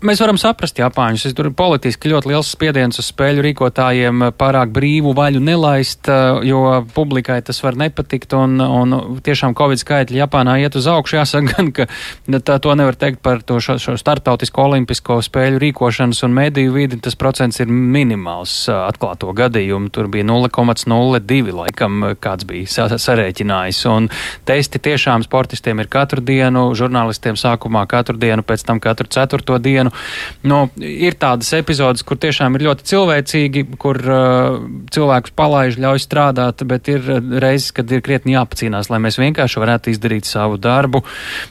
Mēs 0.00 0.16
varam 0.23 0.38
saprast 0.40 0.78
Japāņus. 0.80 1.26
Es 1.28 1.35
tur 1.37 1.50
politiski 1.52 2.09
ļoti 2.09 2.30
liels 2.30 2.49
spiediens 2.54 2.97
uz 3.02 3.11
spēļu 3.11 3.42
rīkotājiem 3.45 4.30
pārāk 4.40 4.71
brīvu 4.73 5.11
vaļu 5.12 5.42
nelaist, 5.45 6.09
eh, 6.09 6.38
jo 6.49 6.62
publikai 6.95 7.37
tas 7.45 7.59
var 7.61 7.76
nepatikt. 7.76 8.33
Un, 8.33 8.54
un 8.64 8.95
tiešām 9.21 9.52
Covid 9.59 9.83
skaitļi 9.83 10.23
Japānā 10.23 10.54
iet 10.62 10.78
uz 10.80 10.88
augšu. 10.88 11.19
Jāsaka 11.19 11.52
gan, 11.52 11.69
ka 11.76 11.85
tā, 12.33 12.57
to 12.64 12.73
nevar 12.80 12.97
teikt 12.97 13.21
par 13.21 13.42
to 13.45 13.59
šo, 13.61 13.76
šo 13.76 13.99
startautisko 14.00 14.64
olimpisko 14.71 15.19
spēļu 15.21 15.61
rīkošanas 15.66 16.25
un 16.25 16.33
mediju 16.33 16.73
vidi. 16.78 16.97
Tas 17.04 17.19
procents 17.21 17.61
ir 17.61 17.69
minimāls 17.69 18.57
eh, 18.73 18.80
atklāto 18.80 19.35
gadījumu. 19.37 19.92
Tur 19.92 20.09
bija 20.09 20.25
0,02 20.25 21.52
laikam 21.59 22.09
kāds 22.16 22.49
bija 22.49 22.88
sarēķinājis. 22.97 23.83
Un 23.92 24.09
testi 24.49 24.80
tiešām 24.80 25.28
sportistiem 25.28 25.85
ir 25.85 25.92
katru 25.92 26.25
dienu, 26.25 26.71
žurnālistiem 26.73 27.37
sākumā 27.37 27.85
katru 27.85 28.16
dienu, 28.16 28.49
pēc 28.49 28.64
tam 28.64 28.80
katru 28.80 29.12
ceturto 29.12 29.61
dienu 29.61 29.89
Ivānu. 29.90 30.50
Nu, 30.50 30.70
ir 30.80 31.14
tādas 31.20 31.52
epizodes, 31.56 32.02
kur 32.06 32.18
tiešām 32.20 32.56
ir 32.56 32.64
ļoti 32.68 32.87
cilvēcīgi, 32.90 33.64
kur 33.80 33.99
uh, 34.00 34.59
cilvēkus 34.92 35.35
palaiž, 35.37 35.78
ļauj 35.80 36.00
strādāt, 36.00 36.64
bet 36.64 36.88
ir 36.88 37.04
reizes, 37.40 37.73
kad 37.76 37.90
ir 37.90 38.00
krietni 38.00 38.35
jāpacīnās, 38.35 38.90
lai 38.90 39.00
mēs 39.02 39.18
vienkārši 39.20 39.61
varētu 39.61 39.92
izdarīt 39.92 40.28
savu 40.28 40.59
darbu. 40.61 41.02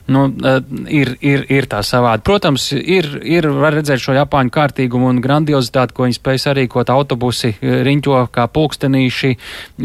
Nu, 0.07 0.27
uh, 0.29 0.59
ir, 0.87 1.15
ir, 1.21 1.45
ir 1.49 1.69
tā 1.69 1.83
savādi. 1.85 2.25
Protams, 2.25 2.71
ir, 2.73 3.19
ir 3.23 3.49
var 3.59 3.77
redzēt 3.77 4.01
šo 4.03 4.17
Japāņu 4.17 4.53
kārtīgumu 4.55 5.11
un 5.13 5.23
grandiozitāti, 5.23 5.95
ko 5.95 6.07
viņi 6.07 6.19
spēj 6.19 6.43
sarīkot 6.47 6.93
autobusi 6.93 7.55
riņķo 7.61 8.25
kā 8.33 8.49
pulkstenīši. 8.51 9.35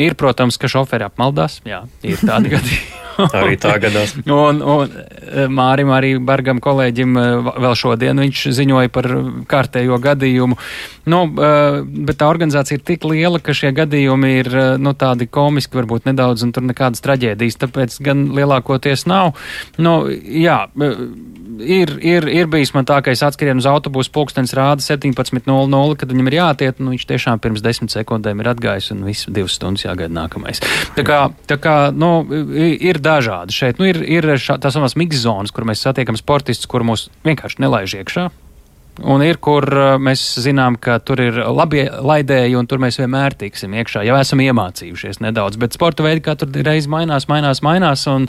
Ir, 0.05 0.19
protams, 0.19 0.59
ka 0.61 0.71
šoferi 0.71 1.07
apmaldās. 1.09 1.61
Jā, 1.69 1.85
ir 2.03 2.23
tādi 2.25 2.53
gadījumi. 2.57 3.04
Arī 3.31 3.59
tā 3.61 3.77
gadās. 3.83 4.15
un, 4.47 4.61
un 4.63 4.95
e, 4.95 5.47
Mārim 5.53 5.93
arī 5.95 6.15
Bargam 6.19 6.61
kolēģim 6.65 7.19
e, 7.21 7.27
vēl 7.65 7.77
šodien 7.79 8.23
viņš 8.25 8.45
ziņoja 8.59 8.93
par 8.95 9.11
kārtējo 9.51 9.99
gadījumu. 10.03 10.59
Nu, 11.11 11.21
e, 11.29 11.53
bet 12.09 12.21
tā 12.23 12.31
organizācija 12.33 12.81
ir 12.81 12.87
tik 12.87 13.07
liela, 13.11 13.43
ka 13.43 13.57
šie 13.57 13.75
gadījumi 13.77 14.35
ir 14.41 14.51
nu, 14.83 14.95
tādi 14.99 15.29
komiski, 15.31 15.79
varbūt 15.81 16.11
nedaudz, 16.11 16.47
un 16.47 16.55
tur 16.57 16.67
nekādas 16.67 17.05
traģēdijas, 17.05 17.61
tāpēc 17.65 18.01
gan 18.05 18.29
lielākoties 18.37 19.07
nav. 19.11 19.35
Nu, 19.79 20.01
jā, 20.11 20.65
ir, 21.61 21.93
ir, 22.03 22.27
ir 22.29 22.49
bijis 22.51 22.73
man 22.75 22.87
tā, 22.89 23.01
ka 23.05 23.13
es 23.15 23.23
atskrienu 23.25 23.63
uz 23.63 23.69
autobusu, 23.69 24.13
pulkstenis 24.15 24.55
rāda 24.57 24.85
17.00, 24.85 25.97
kad 26.01 26.13
viņam 26.13 26.31
ir 26.31 26.39
jātiet, 26.39 26.81
nu 26.83 26.95
viņš 26.95 27.07
tiešām 27.11 27.43
pirms 27.43 27.63
desmit 27.65 27.95
sekundēm 27.95 28.43
ir 28.43 28.51
atgājis 28.55 28.91
un 28.95 29.05
viss 29.07 29.29
divas 29.31 29.57
stundas 29.59 29.87
jāgaida 29.87 30.15
nākamais. 30.15 30.63
Tā 30.97 31.05
kā, 31.07 31.21
tā 31.51 31.59
kā 31.63 31.77
nu, 31.95 32.13
ir 32.59 33.01
dažādi 33.05 33.55
šeit. 33.57 33.81
Nu, 33.81 33.89
ir 33.91 34.01
ir 34.03 34.31
tās 34.35 34.75
savas 34.75 34.97
mikzonas, 34.99 35.53
kur 35.55 35.69
mēs 35.69 35.85
satiekam 35.85 36.19
sportistus, 36.21 36.71
kur 36.71 36.87
mūs 36.87 37.09
vienkārši 37.27 37.63
nelaiž 37.65 38.01
iekšā. 38.01 38.31
Un 39.03 39.25
ir, 39.27 39.41
kur 39.43 39.65
uh, 39.75 39.97
mēs 39.99 40.21
zinām, 40.39 40.77
ka 40.79 41.01
tur 41.03 41.19
ir 41.19 41.41
labi 41.51 41.83
laidēji, 41.83 42.55
un 42.55 42.69
tur 42.71 42.79
mēs 42.79 43.01
vienmēr 43.01 43.35
tiksim 43.41 43.75
iekšā, 43.75 44.05
jau 44.07 44.15
esam 44.21 44.43
iemācījušies 44.45 45.19
nedaudz. 45.25 45.59
Bet 45.59 45.75
sporta 45.75 46.07
veidi 46.07 46.23
katru 46.23 46.63
reizi 46.63 46.93
mainās, 46.93 47.27
mainās, 47.27 47.59
mainās. 47.67 48.07
Un, 48.13 48.29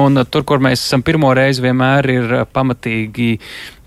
un 0.00 0.22
tur, 0.24 0.46
kur 0.48 0.64
mēs 0.64 0.86
esam 0.86 1.04
pirmo 1.04 1.34
reizi, 1.36 1.60
vienmēr 1.66 2.08
ir 2.14 2.32
pamatīgi 2.48 3.34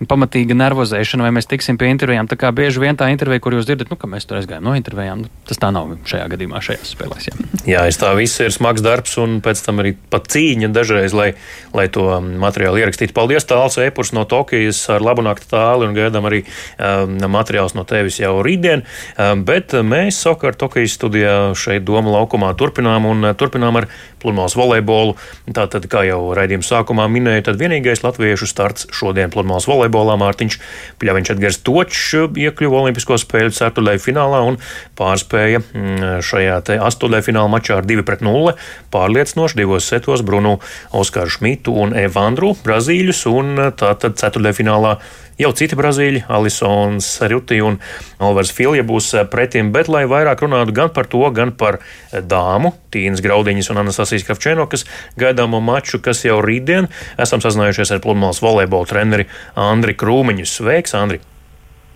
pamatīga 0.10 0.56
nervozēšana, 0.58 1.26
vai 1.26 1.34
mēs 1.36 1.48
tiksim 1.50 1.78
pie 1.80 1.90
intervijām. 1.94 2.28
Tā 2.30 2.38
kā 2.40 2.52
bieži 2.56 2.82
vien 2.84 2.98
tā 3.00 3.10
intervija, 3.14 3.42
kur 3.44 3.56
jūs 3.58 3.68
dzirdat, 3.68 3.92
nu, 3.92 3.98
ka 4.00 4.10
mēs 4.10 4.28
tur 4.30 4.40
aizgājām 4.40 4.66
no 4.66 4.76
intervijām, 4.78 5.24
nu, 5.26 5.32
tas 5.50 5.60
tā 5.62 5.70
nav 5.74 5.92
šajā 6.10 6.28
gadījumā, 6.34 6.62
šajās 6.64 6.94
spēlēs. 6.96 7.30
Jā, 7.30 7.38
jā 7.70 7.84
es 7.92 8.00
tā 8.02 8.12
viss 8.18 8.42
ir 8.44 8.54
smags 8.54 8.84
darbs 8.86 9.16
un 9.22 9.40
pēc 9.44 9.64
tam 9.66 9.82
arī 9.84 9.96
pat 10.14 10.30
cīņa 10.34 10.72
dažreiz, 10.76 11.16
lai, 11.18 11.30
lai 11.76 11.88
to 11.94 12.06
materiālu 12.42 12.82
ierakstītu. 12.84 13.16
Paldies, 13.16 13.48
Tāls 13.50 13.80
Epurs 13.84 14.14
no 14.16 14.26
Tokijas 14.30 14.82
ar 14.94 15.04
labu 15.06 15.26
nakti 15.26 15.50
tāli 15.52 15.90
un 15.90 15.98
gaidām 15.98 16.28
arī 16.30 16.44
um, 16.44 17.18
materiāls 17.34 17.78
no 17.78 17.86
tevis 17.88 18.20
jau 18.22 18.36
rītdien. 18.46 18.86
Um, 19.18 19.46
bet 19.48 19.76
mēs 19.86 20.22
savukārt 20.24 20.60
Tokijas 20.62 20.98
studijā 20.98 21.38
šeit 21.58 21.86
Doma 21.88 22.14
laukumā 22.18 22.54
turpinām 22.60 23.08
un 23.10 23.30
uh, 23.30 23.36
turpinām 23.38 23.82
ar 23.82 23.90
pludmales 24.24 24.56
volejbolu. 24.58 25.18
Tātad, 25.54 25.86
kā 25.92 26.06
jau 26.08 26.20
raidījuma 26.38 26.66
sākumā 26.66 27.08
minēju, 27.12 27.46
tad 27.50 27.60
vienīgais 27.62 28.04
latviešu 28.06 28.48
starts 28.50 28.88
šodien 28.96 29.32
pludmales 29.34 29.68
volejbolā 29.70 30.16
Mārtiņš 30.22 30.60
Pļaviņš 31.04 31.34
Edgars 31.36 31.60
Točs 31.68 32.04
iekļuva 32.40 32.84
Olimpisko 32.84 33.18
spēļu 33.22 33.54
ceturtajā 33.58 34.02
finālā 34.02 34.42
un 34.48 34.60
pārspēja 35.00 35.62
mm, 35.64 36.24
šajā 36.26 36.62
astotajā 36.88 37.28
fināla 37.28 37.52
mačā 37.52 37.80
ar 37.82 37.88
2-0 37.90 38.56
pārliecinoši 38.94 39.60
divos 39.60 39.90
setos 39.90 40.24
Brunu 40.26 40.58
Oskaru 40.96 41.32
Šmitu 41.34 41.76
un 41.84 41.96
Evandru 41.98 42.54
Brazīļus 42.64 43.26
un 43.32 43.54
tātad 43.80 44.18
ceturtajā 44.22 44.60
finālā 44.64 44.98
Jau 45.42 45.50
citi 45.58 45.78
brazīļi, 45.78 46.26
Alisons 46.30 47.08
Ruti 47.32 47.58
un 47.66 47.80
Alvars 48.22 48.52
Filja 48.54 48.84
būs 48.86 49.08
eh, 49.18 49.24
pretim, 49.30 49.72
bet 49.74 49.90
lai 49.90 50.04
vairāk 50.10 50.44
runātu 50.46 50.76
gan 50.78 50.92
par 50.94 51.10
to, 51.10 51.24
gan 51.34 51.54
par 51.58 51.80
eh, 51.80 52.22
dāmu, 52.22 52.76
Tīnas 52.94 53.24
Graudiņas 53.26 53.72
un 53.74 53.82
Anastasijas 53.82 54.28
Kavčēnokas 54.28 54.86
gaidāmo 55.18 55.62
maču, 55.64 55.98
kas 56.06 56.22
jau 56.28 56.38
rītdien 56.46 56.90
esam 57.18 57.42
sazinājušies 57.42 57.96
ar 57.96 58.04
pludmales 58.06 58.44
volejbola 58.46 58.90
treneri 58.90 59.26
Andri 59.58 59.98
Krūmiņu. 59.98 60.46
Sveiks, 60.50 60.94
Andri! 61.00 61.24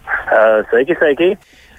Uh, 0.07 0.65
sveiki, 0.71 0.97
sveiki! 0.97 1.31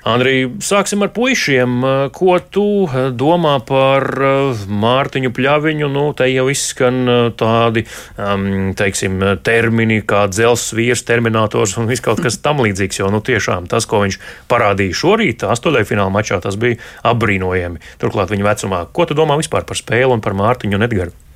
Andrij, 0.06 0.46
sāksim 0.62 1.02
ar 1.02 1.10
puišiem. 1.14 1.82
Ko 2.14 2.38
tu 2.38 2.86
domā 3.18 3.56
par 3.66 4.06
eh, 4.06 4.62
Mārtiņu 4.70 5.32
Pļaviņu? 5.34 5.90
Nu, 5.90 6.04
te 6.16 6.28
jau 6.30 6.46
izskan 6.52 7.00
eh, 7.02 7.20
tādi, 7.38 7.84
um, 8.14 8.72
teiksim, 8.78 9.18
termini 9.42 10.00
kā 10.06 10.26
dzelzs 10.30 10.72
vīrs, 10.78 11.04
terminators 11.08 11.76
un 11.80 11.90
viss 11.90 12.04
kaut 12.04 12.22
kas 12.24 12.38
tam 12.44 12.62
līdzīgs, 12.64 13.02
jo, 13.02 13.12
nu, 13.12 13.22
tiešām 13.24 13.66
tas, 13.70 13.88
ko 13.90 14.04
viņš 14.06 14.20
parādīja 14.50 15.00
šorīt, 15.02 15.46
astotajā 15.48 15.90
fināla 15.90 16.14
mačā, 16.14 16.40
tas 16.44 16.58
bija 16.60 16.78
apbrīnojami. 17.08 17.82
Turklāt 18.02 18.30
viņa 18.34 18.52
vecumā. 18.52 18.84
Ko 18.94 19.08
tu 19.08 19.18
domā 19.18 19.40
vispār 19.40 19.66
par 19.66 19.78
spēli 19.80 20.14
un 20.14 20.24
par 20.24 20.38
Mārtiņu 20.38 20.78
un 20.78 20.88
Edgaru? 20.88 21.27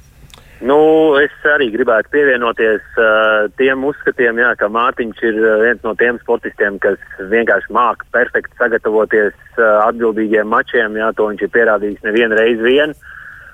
Nu, 0.63 0.79
es 1.19 1.33
arī 1.51 1.73
gribētu 1.75 2.13
pievienoties 2.13 2.83
uh, 2.95 3.49
tiem 3.59 3.83
uzskatiem, 3.89 4.39
jā, 4.39 4.53
ka 4.61 4.69
Mārtiņš 4.71 5.23
ir 5.27 5.39
uh, 5.41 5.55
viens 5.65 5.81
no 5.83 5.95
tiem 5.99 6.21
sportistiem, 6.21 6.77
kas 6.83 7.01
vienkārši 7.33 7.73
māca 7.75 8.07
perfekti 8.15 8.55
sagatavoties 8.61 9.35
uh, 9.57 9.81
atbildīgiem 9.89 10.47
mačiem. 10.47 10.95
Jā, 11.01 11.09
to 11.19 11.27
viņš 11.33 11.43
ir 11.43 11.51
pierādījis 11.57 12.05
nevienu 12.07 12.39
reizi 12.39 12.63
vien. 12.63 12.95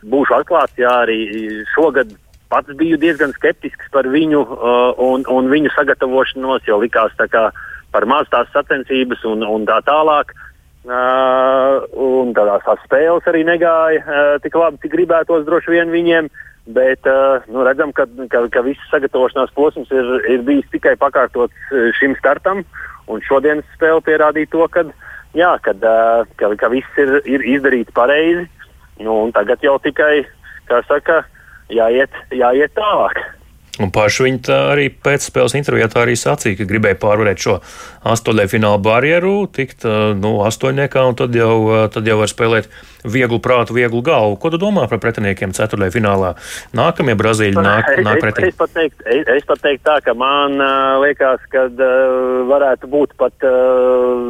Būšu 0.05 0.37
atklāts, 0.37 0.77
jā, 0.77 0.91
arī 1.07 1.23
šogad 1.73 2.13
pats 2.53 2.77
biju 2.77 2.99
diezgan 3.01 3.33
skeptisks 3.39 3.89
par 3.95 4.09
viņu 4.13 4.43
uh, 4.45 4.93
un, 5.01 5.25
un 5.33 5.49
viņu 5.49 5.73
sagatavošanos, 5.79 6.67
jo 6.69 6.77
likās 6.83 7.17
kā 7.33 7.47
par 7.95 8.05
maz 8.05 8.29
tās 8.29 8.53
sacensības 8.53 9.25
un, 9.33 9.47
un 9.49 9.65
tā 9.71 9.81
tālāk. 9.87 10.37
Uh, 10.89 11.89
un 12.01 12.31
tādās 12.37 12.69
spēles 12.85 13.27
arī 13.29 13.43
negāja 13.49 14.05
uh, 14.05 14.37
tik 14.45 14.55
labi, 14.57 14.79
cik 14.85 14.93
gribētos 14.93 15.49
droši 15.49 15.73
vien 15.73 15.91
viņiem. 15.93 16.29
Uh, 16.29 16.45
Bet 16.69 17.07
uh, 17.09 17.41
nu, 17.49 17.63
redzam, 17.65 17.95
ka, 17.97 18.05
ka, 18.29 18.43
ka 18.53 18.63
viss 18.67 18.91
sagatavošanās 18.93 19.55
posms 19.57 19.89
ir, 19.95 20.09
ir 20.29 20.43
bijis 20.45 20.69
tikai 20.75 20.99
pakārtots 21.01 21.73
eh, 21.73 21.89
šim 21.97 22.13
startam. 22.19 22.61
Šodienas 23.25 23.65
spēle 23.73 24.03
pierādīja 24.05 24.51
to, 24.53 24.67
ka, 24.69 24.85
jā, 25.39 25.55
kad, 25.65 25.81
uh, 25.81 26.29
ka, 26.37 26.53
ka 26.61 26.69
viss 26.75 27.01
ir, 27.01 27.15
ir 27.25 27.47
izdarīts 27.57 27.95
pareizi. 27.97 28.45
Nu, 29.01 29.17
tagad 29.33 29.65
jau 29.65 29.79
tikai, 29.81 30.27
saka, 30.91 31.23
jāiet, 31.73 32.13
jāiet 32.37 32.77
tālāk. 32.77 33.23
Un 33.79 33.93
paši 33.95 34.25
viņi 34.27 34.53
arī 34.53 34.89
pēcspēles 34.91 35.55
intervijā 35.55 35.87
tā 35.93 36.03
arī 36.03 36.19
sacīja, 36.19 36.59
ka 36.59 36.67
gribēja 36.69 36.99
pārvarēt 36.99 37.41
šo 37.45 37.59
astoņdesmit 38.11 38.53
fināla 38.57 38.81
barjeru, 38.83 39.35
tikt 39.55 39.87
nu, 40.19 40.41
astoņniekā, 40.45 41.05
un 41.07 41.19
tad 41.19 41.37
jau, 41.39 41.87
tad 41.95 42.11
jau 42.11 42.19
var 42.19 42.33
spēlēt 42.33 42.67
vieglu 43.05 43.39
prātu, 43.43 43.77
vieglu 43.77 44.03
galvu. 44.03 44.39
Ko 44.41 44.51
tu 44.51 44.59
domā 44.61 44.87
par 44.91 45.01
pretiniekiem 45.03 45.53
ceturtajā 45.57 45.95
finālā? 45.95 46.33
Nākamie 46.77 47.15
Brazīļi 47.19 47.59
nāk, 47.59 47.93
nāk 48.05 48.23
pretī. 48.23 48.49
Es, 48.49 48.55
es, 48.55 48.59
pat 48.59 48.75
teiktu, 48.75 49.05
es, 49.07 49.29
es 49.37 49.47
pat 49.49 49.63
teiktu 49.65 49.85
tā, 49.87 49.99
ka 50.07 50.15
man 50.19 50.59
uh, 50.59 50.99
liekas, 51.03 51.45
ka 51.53 51.67
uh, 51.69 52.41
varētu 52.51 52.91
būt 52.91 53.15
pat, 53.21 53.37
uh, 53.47 54.25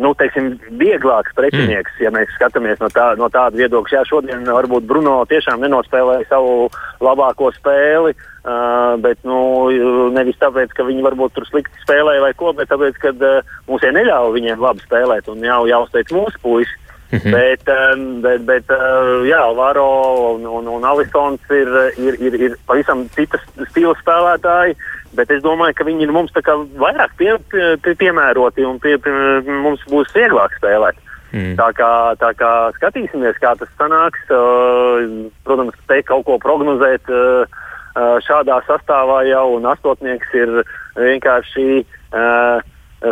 nu, 0.00 0.14
teiksim, 0.18 0.52
vieglāks 0.80 1.36
pretinieks, 1.38 1.94
mm. 1.98 2.02
ja 2.06 2.14
mēs 2.14 2.34
skatāmies 2.38 2.82
no, 2.82 2.90
tā, 2.94 3.12
no 3.20 3.30
tāda 3.32 3.60
viedokļa. 3.60 4.00
Jā, 4.00 4.06
šodien 4.08 4.44
varbūt 4.48 4.88
Bruno 4.90 5.20
tiešām 5.30 5.62
nenospēlēja 5.64 6.28
savu 6.32 6.68
labāko 7.04 7.52
spēli. 7.58 8.16
Uh, 8.40 8.96
bet 9.04 9.18
nu, 9.28 9.68
nevis 10.16 10.38
tāpēc, 10.40 10.70
ka 10.72 10.86
viņi 10.88 11.02
varbūt 11.04 11.34
tur 11.36 11.44
slikti 11.44 11.82
spēlēja 11.82 12.22
vai 12.24 12.30
ko, 12.32 12.54
bet 12.56 12.70
tāpēc, 12.72 12.96
ka 13.02 13.12
uh, 13.12 13.50
mums 13.68 13.84
ir 13.84 13.92
neļauj 13.92 14.32
viņiem 14.32 14.62
labi 14.64 14.80
spēlēt 14.86 15.28
un 15.28 15.44
jau 15.44 15.66
jāuzteic 15.68 16.14
mūsu 16.16 16.40
puiši. 16.40 16.78
-hmm. 17.18 17.32
Bet, 17.34 17.64
bet, 18.22 18.40
bet 18.46 18.70
uh, 18.70 19.26
jā, 19.26 19.42
Varo 19.56 20.34
un, 20.34 20.46
un, 20.46 20.68
un 20.68 20.84
Alisons 20.84 21.40
ir, 21.50 21.68
ir, 21.98 22.14
ir, 22.22 22.34
ir 22.40 22.56
pavisam 22.66 23.08
citas 23.16 23.42
stila 23.70 23.94
spēlētāji. 23.98 24.76
Bet 25.18 25.30
es 25.34 25.42
domāju, 25.42 25.74
ka 25.74 25.84
viņi 25.84 26.06
ir 26.06 26.12
mums 26.14 26.30
vairāk 26.30 27.16
pie, 27.18 27.34
pie, 27.50 27.94
piemēroti 27.98 28.62
un 28.62 28.78
pie, 28.78 28.94
pie, 29.02 29.10
mums 29.50 29.82
būs 29.90 30.12
vieglāk 30.14 30.54
spēlēt. 30.60 30.96
Mm. 31.32 31.56
Tā, 31.58 31.72
kā, 31.74 32.14
tā 32.18 32.30
kā 32.38 32.70
skatīsimies, 32.78 33.38
kā 33.42 33.54
tas 33.58 33.70
sanāks. 33.78 34.22
Uh, 34.30 35.30
protams, 35.44 35.74
te 35.86 36.02
kaut 36.02 36.26
ko 36.26 36.38
prognozēt. 36.38 37.10
Uh, 37.10 37.42
šādā 38.22 38.60
sastāvā 38.68 39.24
jau, 39.26 39.56
un 39.56 39.66
astotnieks 39.66 40.30
ir 40.38 40.62
vienkārši 40.94 41.82
uh, 41.82 42.62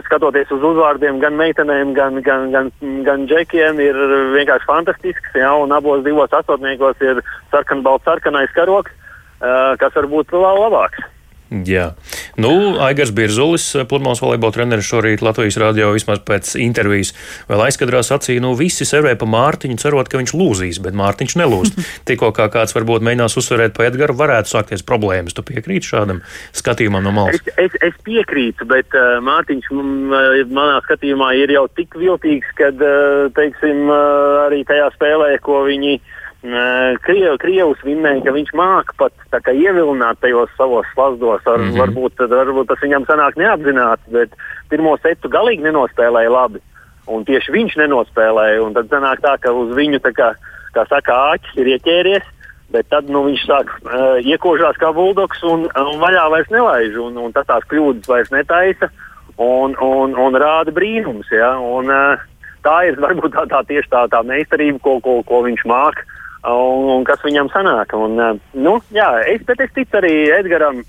skatoties 0.04 0.50
uz 0.52 0.64
uzvārdiem 0.71 1.21
gan 1.23 1.37
meitenēm, 1.38 1.95
gan, 1.97 2.21
gan, 2.25 2.50
gan, 2.52 2.73
gan 3.07 3.26
džekiem, 3.28 3.80
ir 3.80 3.99
vienkārši 4.35 4.68
fantastisks. 4.68 5.37
Jā, 5.38 5.54
un 5.57 5.73
abos 5.73 6.04
divos 6.04 6.33
astotniekos 6.37 7.00
ir 7.04 7.23
sarkanbalts, 7.52 8.04
sarkanais 8.09 8.52
karoks, 8.57 8.92
uh, 9.40 9.75
kas 9.80 9.97
var 9.97 10.11
būt 10.12 10.35
vēl 10.37 10.61
labāks. 10.66 11.07
Jā, 11.49 11.93
Nu, 12.38 12.78
Aigars 12.78 13.11
Birzulis, 13.11 13.64
pludmales 13.90 14.21
volejbola 14.23 14.55
treneris 14.55 14.87
šorīt 14.87 15.23
Latvijas 15.26 15.57
radio 15.59 15.88
vismaz 15.90 16.21
pēc 16.23 16.52
intervijas 16.62 17.11
vēl 17.49 17.64
aizkadrā 17.64 17.99
sacīja, 18.07 18.43
nu 18.45 18.52
visi 18.59 18.87
servē 18.87 19.17
pa 19.19 19.26
Mārtiņu, 19.26 19.78
cerot, 19.83 20.07
ka 20.07 20.21
viņš 20.21 20.35
lūzīs, 20.38 20.78
bet 20.85 20.95
Mārtiņš 20.99 21.35
nelūst. 21.40 21.81
Tikko 22.09 22.31
kā 22.37 22.47
kāds 22.55 22.76
varbūt 22.76 23.02
mēģinās 23.09 23.35
uzsverēt 23.43 23.75
pa 23.75 23.88
Edgaru, 23.88 24.14
varētu 24.21 24.52
sākties 24.52 24.87
problēmas. 24.87 25.35
Tu 25.35 25.43
piekrīti 25.50 25.90
šādam 25.90 26.23
skatījumam 26.55 27.02
no 27.09 27.14
malas? 27.17 27.40
Es, 27.40 27.50
es, 27.64 27.81
es 27.90 27.99
piekrītu, 28.07 28.69
bet 28.71 28.95
uh, 28.95 29.19
Mārtiņš 29.26 29.73
manā 29.75 30.78
skatījumā 30.87 31.33
ir 31.43 31.57
jau 31.57 31.67
tik 31.75 31.99
viltīgs, 31.99 32.55
kad, 32.61 32.78
uh, 32.78 33.26
teiksim, 33.35 33.88
uh, 33.90 34.45
arī 34.45 34.62
tajā 34.69 34.93
spēlē, 34.95 35.35
ko 35.43 35.64
viņi 35.67 35.99
Kriev, 36.38 37.35
Krievs 37.42 37.80
vinnēja, 37.83 38.23
ka 38.23 38.33
viņš 38.37 38.52
māca 38.54 38.95
pat 39.00 39.49
ievilināt 39.50 40.21
tajos 40.23 40.50
savos 40.57 40.87
slazdos. 40.95 41.42
Ar, 41.47 41.59
mm 41.59 41.71
-hmm. 41.71 41.78
varbūt, 41.80 42.14
varbūt 42.30 42.68
tas 42.68 42.83
viņam 42.83 43.07
sanāk 43.07 43.35
neapzināti, 43.37 44.02
bet 44.11 44.30
pirmo 44.71 44.97
setu 45.02 45.28
galīgi 45.28 45.66
nenospēlēja 45.66 46.30
labi. 46.30 46.61
Un 47.09 47.25
tieši 47.25 47.52
viņš 47.52 47.76
nenospēlēja. 47.76 48.62
Un 48.62 48.75
tad 48.75 48.87
sanāk 48.87 49.21
tā, 49.21 49.38
ka 49.40 49.50
uz 49.50 49.75
viņu, 49.75 49.99
tā 49.99 50.12
kā, 50.14 50.35
kā 50.75 50.87
saka, 50.87 51.35
āķis 51.35 51.57
ir 51.57 51.66
ieķēries. 51.66 52.25
Bet 52.71 52.87
tad 52.88 53.09
nu, 53.09 53.25
viņš 53.25 53.42
sāk 53.49 53.66
uh, 53.83 54.21
iekožās 54.21 54.76
kā 54.76 54.92
buldogs 54.92 55.42
un, 55.42 55.66
un 55.73 55.99
vaļā 55.99 56.28
vairs 56.30 56.50
nelaiž. 56.50 56.97
Un, 57.00 57.16
un 57.16 57.33
tad 57.33 57.47
tās 57.47 57.64
kļūdas 57.64 58.07
vairs 58.07 58.30
netaisa 58.30 58.90
un, 59.38 59.75
un, 59.80 60.14
un 60.14 60.37
rāda 60.37 60.71
brīnums. 60.71 61.26
Ja? 61.33 61.57
Un, 61.59 61.88
uh, 61.88 62.21
tā 62.62 62.85
ir 62.87 63.00
varbūt 63.00 63.33
tā, 63.33 63.47
tā 63.49 63.64
tieši 63.64 63.88
tā, 63.88 64.07
tā 64.12 64.23
meistarība, 64.23 64.78
ko, 64.78 65.00
ko, 65.00 65.23
ko 65.25 65.42
viņš 65.42 65.64
māca 65.64 66.04
un, 66.47 66.88
un 66.99 67.04
kas 67.09 67.23
viņam 67.25 67.50
sanāk. 67.52 67.95
Un, 67.97 68.18
eh, 68.21 68.38
nu, 68.54 68.78
jā, 68.95 69.09
es, 69.26 69.42
es 69.42 69.75
ticu 69.75 70.00
arī 70.00 70.14
Edgaram, 70.38 70.83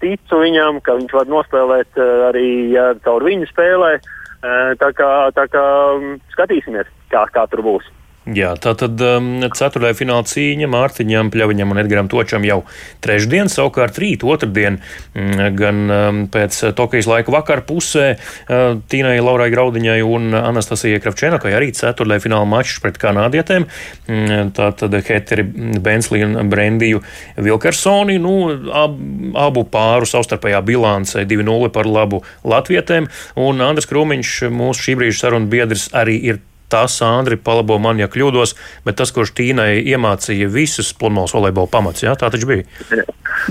ticu 0.00 0.40
viņam, 0.42 0.80
ka 0.84 0.96
viņš 0.98 1.16
var 1.16 1.30
nospēlēt 1.32 2.00
eh, 2.00 2.14
arī 2.30 2.48
ja, 2.72 2.92
caur 3.04 3.24
viņu 3.26 3.48
spēlē. 3.50 3.96
Eh, 4.44 4.72
tā 4.80 4.90
kā, 4.96 5.10
tā 5.36 5.46
kā 5.48 5.66
mm, 5.98 6.18
skatīsimies, 6.34 6.90
kā, 7.12 7.24
kā 7.32 7.46
tur 7.52 7.64
būs. 7.64 7.86
Jā, 8.24 8.54
tā 8.56 8.72
tad 8.80 8.96
um, 9.04 9.26
ceturtajā 9.52 9.98
fināla 9.98 10.24
cīņa 10.24 10.68
Mārtiņam, 10.72 11.28
Pļaviņam 11.28 11.74
un 11.74 11.80
Edgaram 11.82 12.06
Točam 12.08 12.46
jau 12.48 12.62
trešdien, 13.04 13.50
savukārt 13.52 13.98
rīt, 14.00 14.22
otrdien, 14.24 14.78
mm, 15.12 15.42
gan 15.58 15.82
um, 15.92 16.20
pēc 16.32 16.56
Tokijas 16.78 17.04
laika 17.10 17.34
vakar 17.34 17.60
pusē 17.68 18.14
uh, 18.14 18.80
Tīnai 18.88 19.18
Laurai 19.20 19.50
Graudiņai 19.52 19.98
un 20.08 20.32
Anastasijai 20.38 21.02
Kravčēnakai 21.04 21.52
arī 21.52 21.68
ceturtajā 21.76 22.24
fināla 22.24 22.48
mačs 22.48 22.78
pret 22.80 22.96
kanādietēm. 23.02 23.68
Mm, 24.08 24.54
tā 24.56 24.70
tad 24.80 24.96
Heteri 25.04 25.44
Benslī 25.84 26.24
un 26.24 26.40
Brendiju 26.48 27.04
Vilkersoni, 27.36 28.16
nu, 28.24 28.38
ab, 28.72 28.96
abu 29.44 29.66
pāru 29.68 30.08
savstarpējā 30.08 30.64
bilancē 30.64 31.26
2-0 31.28 31.68
par 31.76 31.92
labu 31.92 32.24
latvietēm, 32.40 33.12
un 33.44 33.62
Andris 33.68 33.92
Krūmiņš, 33.92 34.34
mūsu 34.48 34.88
šī 34.88 34.98
brīža 35.02 35.26
sarunu 35.26 35.52
biedrs, 35.52 35.90
arī 35.92 36.16
ir 36.32 36.42
tas, 36.68 36.96
Andri, 37.04 37.36
palabo 37.36 37.78
man, 37.78 38.00
ja 38.00 38.08
kļūdos, 38.10 38.54
bet 38.86 38.98
tas, 39.00 39.12
kurš 39.14 39.34
Tīnai 39.36 39.82
iemācīja 39.82 40.48
visus 40.52 40.92
pludmales 40.98 41.34
volejbola 41.36 41.70
pamats, 41.70 42.02
jā, 42.06 42.16
tā 42.18 42.30
taču 42.32 42.50
bija. 42.50 43.04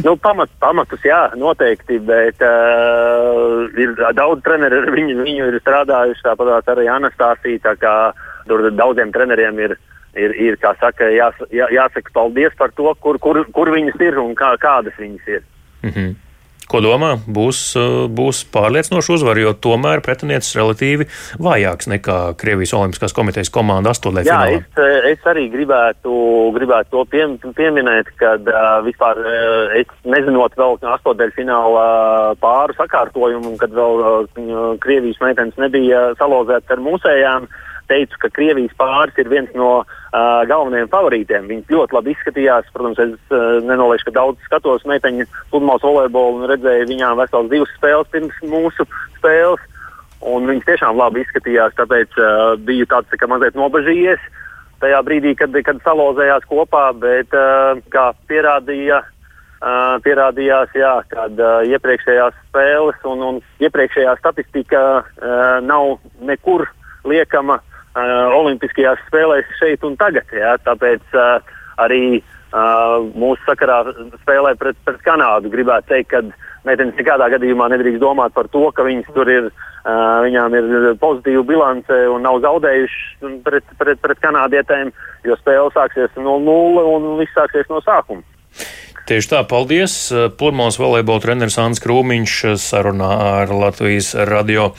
Nu, 0.04 0.16
pamat, 0.18 0.52
pamatus, 0.64 1.04
jā, 1.06 1.22
noteikti, 1.38 2.00
bet 2.08 2.42
uh, 2.42 3.64
ir 3.80 3.96
daudz 4.18 4.44
treneri, 4.46 4.84
viņi, 4.98 5.18
viņu 5.22 5.50
ir 5.52 5.60
strādājuši, 5.62 6.26
tāpat 6.26 6.72
arī 6.76 6.88
Anastasija, 6.92 7.64
tā 7.68 7.76
kā 7.82 7.96
tur 8.48 8.70
daudziem 8.74 9.12
treneriem 9.16 9.60
ir 9.68 9.78
ir, 10.18 10.34
ir 10.38 10.58
kā 10.62 10.74
saka, 10.82 11.08
jās, 11.14 11.38
jā, 11.54 11.68
jāsaka 11.74 12.14
paldies 12.14 12.54
par 12.58 12.74
to, 12.78 12.92
kur, 13.02 13.20
kur, 13.22 13.42
kur 13.56 13.72
viņas 13.74 14.02
ir 14.04 14.20
un 14.22 14.36
kā, 14.38 14.54
kādas 14.62 14.98
viņas 15.00 15.30
ir. 15.38 15.44
Mm 15.84 15.90
-hmm. 15.90 16.16
Ko 16.74 16.80
domā? 16.82 17.12
Būs, 17.30 17.58
uh, 17.78 18.06
būs 18.10 18.40
pārliecinoša 18.50 19.14
uzvara, 19.14 19.44
jo 19.44 19.52
tomēr 19.54 20.02
pretiniecis 20.02 20.56
relatīvi 20.58 21.06
vājāks 21.38 21.90
nekā 21.92 22.16
Krievijas 22.42 22.74
Olimpiskās 22.74 23.14
komitejas 23.14 23.52
komanda 23.54 23.92
astotdaļā 23.94 24.26
finālā. 24.26 24.56
Jā, 24.56 24.64
es, 24.64 24.80
uh, 24.82 25.10
es 25.12 25.28
arī 25.30 25.44
gribētu, 25.54 26.16
gribētu 26.56 26.96
to 26.96 27.04
piem, 27.12 27.36
pieminēt, 27.60 28.10
ka 28.18 28.40
uh, 28.42 28.72
vispār 28.88 29.22
uh, 29.22 29.76
es 29.78 29.92
nezinot 30.02 30.58
vēl 30.58 30.80
astotdaļa 30.96 31.38
fināla 31.38 31.86
pāru 32.42 32.74
sakārtojumu, 32.80 33.54
kad 33.62 33.78
vēl 33.78 34.02
uh, 34.02 34.66
Krievijas 34.82 35.22
meitenes 35.22 35.62
nebija 35.62 36.10
salozētas 36.18 36.74
ar 36.74 36.84
mūsējām. 36.90 37.46
Uh, 37.46 37.70
teicu, 37.90 38.20
ka 38.22 38.32
Krievijas 38.34 38.74
pāris 38.80 39.18
ir 39.22 39.30
viens 39.32 39.52
no 39.58 39.72
uh, 39.84 40.42
galvenajiem 40.50 40.92
favorītiem. 40.92 41.50
Viņi 41.50 41.76
ļoti 41.76 41.98
labi 41.98 42.14
izskatījās. 42.16 42.70
Protams, 42.76 43.02
es 43.04 43.34
uh, 43.34 43.60
nenolieku, 43.66 44.10
ka 44.10 44.18
daudz 44.20 44.42
skatos 44.48 44.86
meiteņu 44.90 45.28
pludmales 45.52 45.86
volejbolu 45.86 46.42
un 46.42 46.50
redzēju 46.52 46.90
viņām 46.92 47.20
vesels 47.22 47.52
divas 47.52 47.74
spēles 47.78 48.12
pirms 48.14 48.44
mūsu 48.48 48.88
spēles. 49.18 49.70
Un 50.24 50.48
viņas 50.48 50.70
tiešām 50.70 50.96
labi 50.96 51.24
izskatījās, 51.26 51.76
tāpēc 51.80 52.16
uh, 52.22 52.54
biju 52.64 52.88
tāds 52.92 53.10
tā 53.12 53.20
kā 53.20 53.28
mazliet 53.28 53.60
nobežījies 53.60 54.22
tajā 54.84 55.00
brīdī, 55.08 55.32
kad, 55.40 55.56
kad 55.64 55.80
salozējās 55.84 56.46
kopā, 56.50 56.90
bet 57.00 57.32
uh, 57.38 57.80
kā 57.92 58.10
pierādīja, 58.28 59.00
uh, 59.04 59.94
pierādījās, 60.04 60.74
jā, 60.76 60.96
kad 61.12 61.40
uh, 61.40 61.62
iepriekšējās 61.72 62.40
spēles 62.50 63.06
un, 63.08 63.24
un 63.30 63.40
iepriekšējā 63.64 64.18
statistika 64.20 64.82
uh, 65.00 65.62
nav 65.64 66.02
nekur 66.28 66.68
liekama 67.08 67.62
uh, 67.62 67.73
uh, 67.96 68.38
Olimpiskajās 68.40 69.02
spēlēs 69.08 69.50
šeit 69.60 69.84
un 69.88 69.98
tagad. 70.00 70.30
Jā, 70.34 70.56
tāpēc 70.66 71.18
uh, 71.18 71.54
arī 71.82 72.20
uh, 72.20 73.04
mūsu 73.18 73.42
sakarā 73.48 73.84
spēlē 74.24 74.56
pret, 74.60 74.80
pret 74.86 75.04
Kanādu 75.06 75.52
gribētu 75.54 75.94
teikt, 75.94 76.14
ka 76.14 76.24
meitenes 76.68 76.98
nekādā 77.00 77.30
gadījumā 77.36 77.70
nedrīkst 77.74 78.02
domāt 78.04 78.36
par 78.36 78.50
to, 78.54 78.66
ka 78.72 78.88
viņas 78.88 79.14
tur 79.16 79.32
ir. 79.32 79.54
Uh, 79.84 80.22
viņām 80.24 80.54
ir 80.56 80.68
pozitīva 80.96 81.42
bilance 81.44 81.96
un 82.08 82.22
nav 82.24 82.38
zaudējušas 82.40 83.34
pret, 83.44 83.66
pret, 83.76 84.00
pret 84.00 84.22
kanādietēm, 84.24 84.94
jo 85.28 85.36
spēle 85.42 85.74
sāksies 85.76 86.14
no 86.24 86.38
nulles 86.40 86.88
un 86.88 87.18
viss 87.20 87.36
sāksies 87.36 87.68
no 87.68 87.82
sākuma. 87.84 88.24
Tieši 89.04 89.34
tā, 89.34 89.40
paldies. 89.44 89.94
Plurmāns 90.40 90.78
volejbola 90.80 91.20
treneris 91.20 91.58
Ants 91.60 91.82
Krūmiņš 91.84 92.34
sarunā 92.56 93.10
ar 93.44 93.50
Latvijas 93.52 94.14
radio 94.16 94.70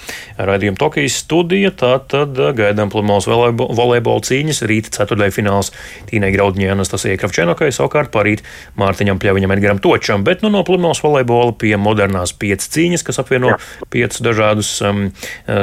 raidījumu 0.41 0.79
Tokijas 0.81 1.19
studiju. 1.21 1.69
Tā 1.77 1.99
tad 2.09 2.41
gaidām 2.57 2.89
Plurmāns 2.89 3.29
volejbola 3.29 4.25
cīņas. 4.25 4.63
Rīt 4.65 4.89
ceturtajā 4.97 5.35
fināls 5.37 5.75
Tīnai 6.09 6.31
Graudņai 6.33 6.71
Anastasijai 6.73 7.19
Kravčenokai, 7.21 7.69
savukārt 7.77 8.09
parīt 8.15 8.41
Mārtiņam 8.81 9.21
Pļaviņam 9.21 9.53
Edgaram 9.59 9.83
Točam. 9.85 10.25
Bet 10.25 10.41
nu 10.41 10.49
no 10.55 10.65
Plurmāns 10.65 11.05
volejbola 11.05 11.53
pie 11.61 11.75
modernās 11.77 12.33
piecas 12.33 12.73
cīņas, 12.73 13.05
kas 13.05 13.21
apvieno 13.21 13.53
Jā. 13.53 13.61
piecus 13.93 14.25
dažādus 14.25 14.73
um, 14.89 15.05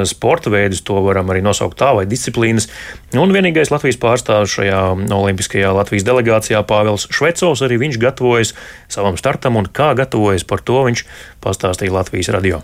sporta 0.06 0.54
veidus, 0.54 0.84
to 0.86 1.02
varam 1.02 1.34
arī 1.34 1.41
nosaukt 1.41 1.80
tā 1.82 1.95
vai 1.97 2.06
disciplīnas. 2.06 2.69
Un 3.17 3.34
vienīgais 3.34 3.74
Latvijas 3.74 3.97
pārstāvs 4.06 4.54
šajā 4.54 4.86
olimpiskajā 5.17 5.74
Latvijas 5.82 6.06
delegācijā 6.06 6.62
Pāvils 6.69 7.10
Švecovs 7.10 7.65
arī 7.65 7.82
viņš 7.82 7.97
gatavojas 8.06 8.51
gatavojas 8.52 8.92
savam 8.92 9.18
startam 9.18 9.58
un 9.58 9.68
kā 9.68 9.94
gatavojas 9.96 10.44
par 10.44 10.62
to 10.62 10.84
viņš 10.88 11.06
pastāstīja 11.42 11.94
Latvijas 11.94 12.30
radio. 12.30 12.62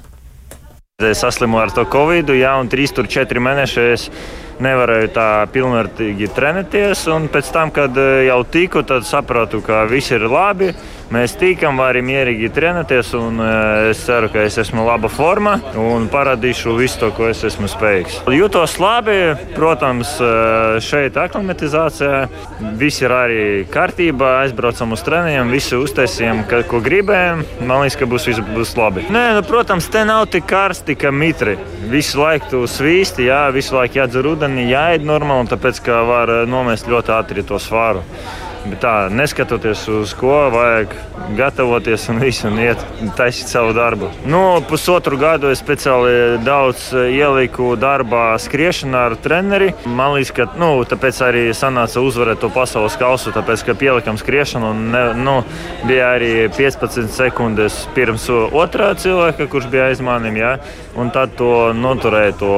Es 0.98 1.22
saslimu 1.22 1.60
ar 1.62 1.70
to 1.70 1.86
covid, 1.86 2.32
jā, 2.34 2.56
un 2.58 2.70
3-4 2.70 3.40
mēnešus 3.40 4.10
nevarēju 4.60 5.12
tā 5.14 5.46
pilnvērtīgi 5.54 6.32
trenēties. 6.34 7.04
Pēc 7.30 7.52
tam, 7.54 7.70
kad 7.70 7.94
e, 8.02 8.26
jau 8.26 8.40
tiku, 8.50 8.82
tad 8.82 9.06
sapratu, 9.06 9.62
ka 9.62 9.86
viss 9.86 10.10
ir 10.12 10.26
labi. 10.26 10.72
Mēs 11.14 11.38
tīkam, 11.40 11.78
varam 11.80 12.08
mierīgi 12.10 12.50
trenēties, 12.52 13.14
un 13.16 13.40
e, 13.40 13.52
es 13.94 14.02
ceru, 14.04 14.28
ka 14.34 14.42
es 14.44 14.58
esmu 14.60 14.84
laba 14.88 15.08
formā 15.12 15.56
un 15.80 16.10
parādīšu 16.12 16.76
visu 16.76 17.00
to, 17.00 17.12
ko 17.16 17.30
es 17.32 17.46
esmu 17.48 17.70
spējīgs. 17.72 18.18
Jūtos 18.36 18.76
labi, 18.82 19.16
protams, 19.56 20.18
e, 20.20 20.32
šeit 20.84 21.16
aklimatizācijā 21.22 22.26
viss 22.80 23.04
ir 23.06 23.16
arī 23.16 23.46
kārtībā. 23.72 24.34
Aizbraucam 24.44 24.96
uz 24.98 25.04
treniņiem, 25.08 25.54
visi 25.56 25.80
uztaisījām, 25.80 26.44
ko 26.68 26.82
gribējām. 26.84 27.46
Man 27.64 27.86
liekas, 27.86 28.00
ka 28.02 28.10
būs 28.12 28.28
būs 28.52 28.76
labi. 28.80 29.06
Nē, 29.14 29.24
nu, 29.38 29.46
protams, 29.48 29.88
te 29.94 30.04
nav 30.08 30.26
tik 30.34 30.48
karsti, 30.50 30.98
kā 31.00 31.14
mitri. 31.16 31.56
Visu 31.88 32.20
laiku 32.20 32.52
tu 32.52 32.66
svīsti, 32.68 33.30
jā, 33.30 33.46
visu 33.56 33.78
laiku 33.78 34.02
jādzer 34.02 34.28
ūdeni 34.28 34.68
jāiet 34.68 35.08
normāli, 35.08 35.48
tāpēc 35.54 35.80
ka 35.88 36.02
var 36.08 36.34
eh, 36.34 36.44
nomest 36.50 36.92
ļoti 36.92 37.16
ātri 37.16 37.48
to 37.48 37.62
svāru. 37.64 38.04
Bet 38.68 38.82
tā, 38.84 38.96
neskatoties 39.14 39.86
uz 39.92 40.12
ko, 40.18 40.34
vajag 40.52 40.92
gatavoties 41.38 42.08
un 42.12 42.20
visu 42.20 42.48
un 42.50 42.60
iet, 42.60 42.82
taisīt 43.18 43.52
savu 43.52 43.74
darbu. 43.76 44.10
Nu, 44.28 44.42
pusotru 44.68 45.18
gadu 45.20 45.52
es 45.52 45.62
speciāli 45.64 46.40
daudz 46.44 46.90
eh, 46.96 47.12
ieliku 47.18 47.74
darbā 47.80 48.36
skriešanā 48.42 49.04
ar 49.10 49.16
treneri. 49.24 49.72
Man 49.88 50.16
liekas, 50.16 50.34
ka 50.36 50.48
nu, 50.60 50.72
tāpēc 50.88 51.22
arī 51.26 51.44
sanāca 51.58 52.04
uzvarēt 52.04 52.42
to 52.44 52.52
pasaules 52.54 52.98
kausu, 53.00 53.34
tāpēc 53.36 53.64
ka 53.68 53.78
pielikām 53.80 54.20
skriešanu 54.20 54.72
un 54.74 54.84
ne, 54.94 55.04
nu, 55.20 55.38
bija 55.88 56.12
arī 56.18 56.32
15 56.58 57.12
sekundes 57.16 57.80
pirms 57.96 58.28
otrā 58.32 58.92
cilvēka, 59.00 59.48
kurš 59.52 59.70
bija 59.72 59.90
aiz 59.92 60.04
maniem, 60.04 60.40
ja? 60.42 60.58
un 60.98 61.12
tad 61.14 61.36
to 61.38 61.72
noturēja 61.78 62.36
to 62.40 62.54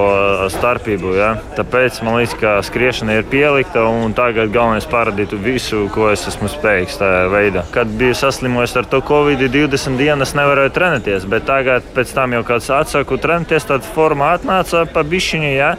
starpību. 0.54 1.13
Ja? 1.17 1.34
Tāpēc 1.58 2.02
man 2.08 2.19
liekas, 2.22 2.38
ka 2.39 2.54
skriešana 2.65 3.19
ir 3.19 3.28
pielikta 3.30 3.84
un 3.89 4.15
tagad 4.17 4.54
galvenais 4.54 4.88
parādīt 4.89 5.36
visu, 5.43 5.86
ko 6.00 6.08
es 6.14 6.24
esmu 6.32 6.48
spējīgs 6.52 7.00
tādā 7.02 7.26
veidā. 7.32 7.66
Kad 7.76 7.92
biju 8.00 8.16
saslimojis 8.16 8.78
ar 8.80 8.88
to 8.88 9.02
Covid, 9.06 9.42
20 9.52 10.00
dienas 10.00 10.32
nevarēju 10.38 10.72
trenēties, 10.78 11.28
bet 11.32 11.48
tagad, 11.50 11.84
pēc 11.96 12.14
tam 12.16 12.38
jau 12.38 12.46
kāds 12.48 12.70
atsaku 12.72 13.20
trenēties, 13.20 13.68
tad 13.68 13.88
forma 13.96 14.32
atnāca 14.38 14.86
pa 14.94 15.04
bišķiņu, 15.04 15.52
ja? 15.58 15.74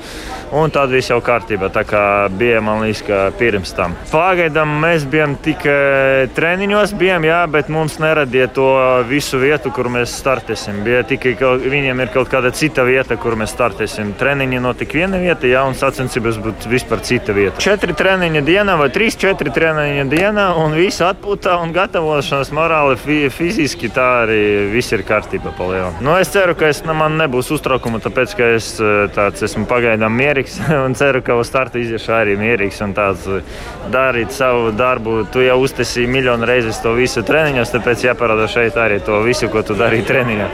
un 0.53 0.71
tad 0.75 0.91
viss 0.91 1.11
jau 1.11 1.21
kārtībā. 1.23 1.71
Tā 1.73 1.85
kā 1.87 2.03
bija 2.35 2.61
man 2.65 2.83
liekas, 2.85 3.03
ka 3.07 3.19
pirms 3.39 3.73
tam. 3.77 3.95
Pagaidām 4.11 4.73
mēs 4.83 5.07
bijām 5.11 5.37
tikai 5.43 6.27
treniņos, 6.37 6.95
bijām, 6.99 7.27
jā, 7.29 7.41
bet 7.51 7.71
mums 7.73 7.99
neradīja 8.03 8.51
to 8.57 8.69
visu 9.09 9.39
vietu, 9.41 9.71
kur 9.75 9.91
mēs 9.93 10.15
startēsim. 10.21 10.83
Bija 10.87 11.05
tikai 11.07 11.37
viņiem 11.63 12.03
ir 12.05 12.13
kaut 12.15 12.31
kāda 12.33 12.53
cita 12.57 12.85
vieta, 12.89 13.19
kur 13.21 13.39
mēs 13.39 13.55
startēsim. 13.55 14.15
Treniņi 14.21 14.63
notika 14.63 14.99
viena 14.99 15.21
vieta, 15.23 15.49
jā, 15.51 15.63
un 15.69 15.79
sacensības 15.79 16.41
būtu 16.43 16.73
vispār 16.73 17.05
cita 17.07 17.37
vieta. 17.37 17.63
Četri 17.63 17.95
treniņa 17.97 18.43
dienā 18.47 18.77
vai 18.81 18.91
trīs, 18.95 19.19
četri 19.21 19.55
treniņa 19.55 20.00
dienā, 20.09 20.47
un 20.57 20.73
viss 20.79 21.03
atpūtā 21.05 21.59
un 21.61 21.75
gatavošanās 21.75 22.53
morāli, 22.57 22.97
fiziski 23.35 23.91
tā 23.93 24.07
arī 24.23 24.41
viss 24.73 24.95
ir 24.97 25.05
kārtībā. 25.05 25.53
Nu, 26.01 26.15
es 26.17 26.31
ceru, 26.33 26.55
ka 26.57 26.71
es, 26.73 26.81
nu, 26.87 26.95
man 26.97 27.19
nebūs 27.21 27.51
uztraukuma, 27.57 28.01
tāpēc 28.01 28.35
ka 28.39 28.49
es 28.57 28.73
eh, 28.81 29.05
tāds 29.15 29.45
esmu 29.45 29.67
pagaidām 29.71 30.17
mierīgs 30.17 30.57
un 30.87 30.97
ceru, 30.97 31.21
ka 31.27 31.37
uz 31.41 31.51
starta 31.51 31.83
iziešu 31.83 32.17
arī 32.17 32.39
mierīgs 32.41 32.81
un 32.87 32.97
tāds 32.97 33.29
eh, 33.29 33.63
darīt 33.93 34.33
savu 34.33 34.73
darbu. 34.73 35.27
Tu 35.35 35.45
jau 35.49 35.61
uztaisīji 35.67 36.09
miljonu 36.09 36.49
reizes 36.49 36.81
to 36.81 36.97
visu 36.97 37.27
treniņos, 37.27 37.77
tāpēc 37.77 38.09
jāparāda 38.09 38.49
šeit 38.51 38.81
arī 38.81 39.03
to 39.05 39.21
visu, 39.27 39.53
ko 39.53 39.67
tu 39.67 39.77
darīji 39.79 40.09
treniņā. 40.09 40.51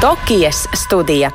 Tokijas 0.00 0.68
studija. 0.86 1.34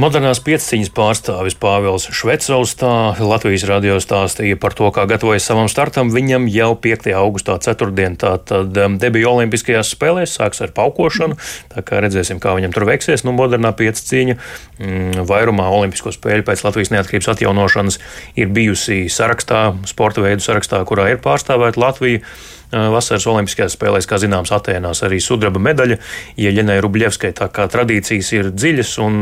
Modernās 0.00 0.38
pieciņas 0.40 0.88
pārstāvis 0.96 1.52
Pāvils 1.60 2.06
Švecovs 2.16 2.70
tā 2.80 2.92
Latvijas 3.20 3.66
radio 3.68 3.98
stāstīja 4.00 4.56
par 4.56 4.72
to, 4.72 4.86
kā 4.88 5.02
gatavojas 5.10 5.44
savam 5.44 5.68
startam. 5.68 6.08
Viņam 6.14 6.46
jau 6.48 6.70
5. 6.80 7.10
augustā 7.12 7.58
ceturtdien 7.60 8.16
tātad 8.16 8.72
um, 8.80 8.96
debija 9.02 9.28
Olimpiskajās 9.28 9.90
spēlēs, 9.92 10.38
sāks 10.38 10.64
ar 10.64 10.72
paukošanu, 10.72 11.36
tā 11.74 11.84
kā 11.84 12.00
redzēsim, 12.00 12.40
kā 12.40 12.54
viņam 12.56 12.72
tur 12.72 12.88
veiksies. 12.88 13.26
Nu, 13.28 13.36
modernā 13.36 13.74
pieciņa 13.76 14.38
mm, 14.38 15.26
vairumā 15.28 15.68
Olimpisko 15.76 16.14
spēļu 16.16 16.48
pēc 16.48 16.64
Latvijas 16.64 16.94
neatkarības 16.96 17.28
atjaunošanas 17.34 18.00
ir 18.40 18.48
bijusi 18.48 19.04
sarakstā, 19.12 19.74
sporta 19.92 20.24
veidu 20.24 20.40
sarakstā, 20.40 20.80
kurā 20.88 21.10
ir 21.12 21.20
pārstāvēta 21.20 21.84
Latvija. 21.84 22.24
Vasaras 22.72 23.26
Olimpiskajās 23.28 23.76
spēlēs, 23.76 24.08
kā 24.08 24.16
zināms, 24.22 24.52
Atēnās 24.54 25.02
arī 25.04 25.18
sudraba 25.20 25.60
medaļa 25.60 25.98
Ieļenai 26.40 26.78
Rubļevskai. 26.84 27.32
Tā 27.36 27.48
kā 27.52 27.66
tradīcijas 27.72 28.32
ir 28.32 28.50
dziļas 28.56 28.92
un, 29.04 29.18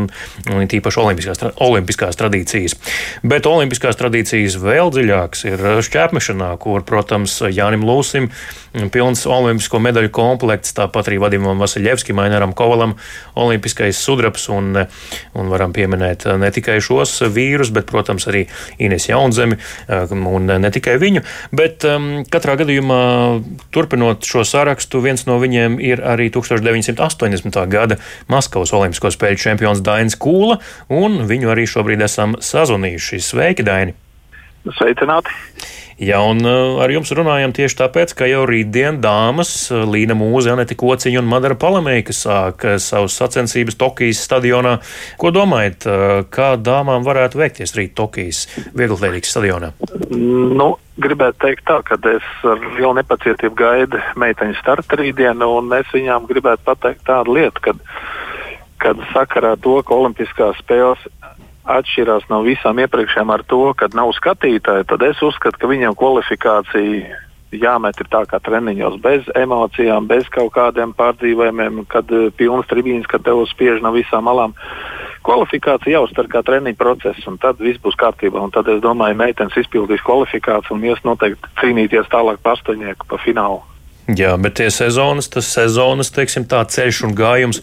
un 0.55 0.71
tīpaši 0.71 1.03
olimpiskās, 1.03 1.43
olimpiskās 1.67 2.19
tradīcijas. 2.21 2.77
Bet 3.27 3.49
olimpiskās 3.51 3.99
tradīcijas 3.99 4.59
vēl 4.63 4.95
dziļākas 4.95 5.47
ir 5.51 5.67
šķēpmešanā, 5.89 6.53
kur, 6.63 6.87
protams, 6.87 7.41
Jānim 7.51 7.83
Lūsim 7.87 8.31
pilns 8.95 9.25
olimpisko 9.27 9.81
medaļu 9.83 10.13
komplekts, 10.15 10.75
tāpat 10.77 11.11
arī 11.11 11.19
Vadimam 11.23 11.59
Vasiljevskim, 11.59 12.21
Ainaram 12.23 12.55
Kovalam 12.55 12.95
olimpiskais 13.35 13.99
sudrabs 13.99 14.47
un, 14.55 14.77
un 15.35 15.51
varam 15.51 15.75
pieminēt 15.75 16.29
ne 16.39 16.51
tikai 16.55 16.79
šos 16.85 17.17
vīrus, 17.35 17.73
bet, 17.75 17.89
protams, 17.91 18.29
arī 18.31 18.45
Ines 18.79 19.09
Jaunzemi 19.11 19.59
un 19.91 20.55
ne 20.63 20.71
tikai 20.71 20.97
viņu, 21.03 21.25
bet 21.57 21.87
um, 21.89 22.11
katrā 22.31 22.55
gadījumā 22.61 23.01
turpinot 23.74 24.26
šo 24.26 24.44
sarakstu, 24.46 25.03
viens 25.05 25.26
no 25.29 25.38
viņiem 25.42 25.79
ir 25.83 26.03
arī 26.05 26.31
1980. 26.35 27.59
gada 27.72 27.98
Maskavas 28.31 28.74
Olimpisko 28.76 29.12
spēļu 29.14 29.42
čempions 29.44 29.83
Dainis 29.85 30.18
Kūla, 30.20 30.61
un 30.92 31.24
viņu 31.31 31.53
arī 31.55 31.66
šobrīd 31.70 32.05
esam 32.07 32.38
sazvanījuši. 32.40 33.22
Sveiki, 33.31 33.66
Daini! 33.66 33.96
Sveicināti! 34.76 35.33
Jā, 36.01 36.17
un 36.25 36.39
uh, 36.49 36.79
ar 36.81 36.89
jums 36.89 37.11
runājam 37.13 37.53
tieši 37.53 37.77
tāpēc, 37.77 38.15
ka 38.17 38.25
jau 38.25 38.47
rītdien 38.49 39.03
dāmas 39.05 39.51
uh, 39.69 39.83
Līna 39.85 40.15
Mūze, 40.17 40.49
Aneti 40.55 40.73
Kociņa 40.81 41.21
un 41.21 41.29
Madara 41.29 41.59
Palamēka 41.61 42.15
sāk 42.17 42.65
uh, 42.65 42.79
savus 42.81 43.19
sacensības 43.21 43.77
Tokijas 43.77 44.23
stadionā. 44.25 44.79
Ko 45.21 45.29
domājat, 45.35 45.85
kā 46.33 46.49
dāmām 46.57 47.05
varētu 47.05 47.43
veikties 47.43 47.77
rīt 47.77 47.93
Tokijas 48.01 48.47
vieglatlētīgas 48.73 49.35
stadionā? 49.35 49.75
Nu, 50.09 50.71
gribētu 51.05 51.43
teikt 51.45 51.69
tā, 51.69 51.83
ka 51.85 52.01
es 52.15 52.33
ar 52.49 52.65
lielu 52.79 52.95
nepacietību 53.03 53.61
gaidu 53.61 54.01
meiteņu 54.25 54.57
startu 54.63 55.03
rītdienu, 55.03 55.53
un 55.61 55.69
es 55.77 55.93
viņām 55.93 56.33
gribētu 56.33 56.65
pateikt 56.65 57.05
tādu 57.13 57.37
lietu, 57.37 57.61
kad, 57.69 57.85
kad 58.81 59.05
sakarā 59.13 59.53
to, 59.61 59.83
ka 59.85 60.01
Olimpiskās 60.01 60.65
spēles 60.65 61.05
atšķirās 61.68 62.29
no 62.31 62.42
visām 62.46 62.81
iepriekšējām 62.81 63.33
ar 63.35 63.44
to, 63.49 63.62
ka 63.77 63.90
nav 63.94 64.14
skatītāji, 64.16 64.88
tad 64.88 65.03
es 65.05 65.20
uzskatu, 65.25 65.61
ka 65.61 65.70
viņiem 65.70 65.96
kvalifikācija 65.99 67.18
jāmet 67.51 67.99
ir 68.01 68.09
tā 68.11 68.23
kā 68.31 68.38
treniņos, 68.42 69.01
bez 69.03 69.27
emocijām, 69.35 70.07
bez 70.11 70.29
kaut 70.31 70.53
kādiem 70.55 70.94
pārdzīvojumiem, 70.99 71.83
kad 71.90 72.11
uh, 72.14 72.29
pilnas 72.37 72.68
tribīnas, 72.70 73.09
kad 73.11 73.25
tev 73.27 73.42
spiež 73.51 73.83
no 73.83 73.92
visām 73.94 74.29
malām. 74.29 74.55
Kvalifikācija 75.27 75.99
jau 75.99 76.05
uztver 76.07 76.31
kā 76.33 76.44
treniņu 76.46 76.79
procesu, 76.79 77.27
un 77.29 77.40
tad 77.42 77.59
viss 77.61 77.83
būs 77.83 77.99
kārtībā. 78.01 78.40
Un 78.40 78.55
tad 78.55 78.70
es 78.73 78.81
domāju, 78.81 79.18
meitenes 79.18 79.59
izpildīs 79.61 80.05
kvalifikāciju 80.07 80.79
un 80.79 80.87
ies 80.87 81.03
noteikti 81.05 81.51
cīnīties 81.61 82.09
tālāk 82.12 82.40
par 82.40 82.57
astoņnieku, 82.57 83.11
pa 83.11 83.20
finālu. 83.20 83.61
Jā, 84.16 84.33
bet 84.40 84.57
tie 84.59 84.68
sezonas, 84.73 85.29
tas 85.31 85.49
sezonas, 85.53 86.11
teiksim, 86.14 86.46
tā 86.51 86.62
ceļš 86.64 87.03
un 87.09 87.14
gājums 87.18 87.61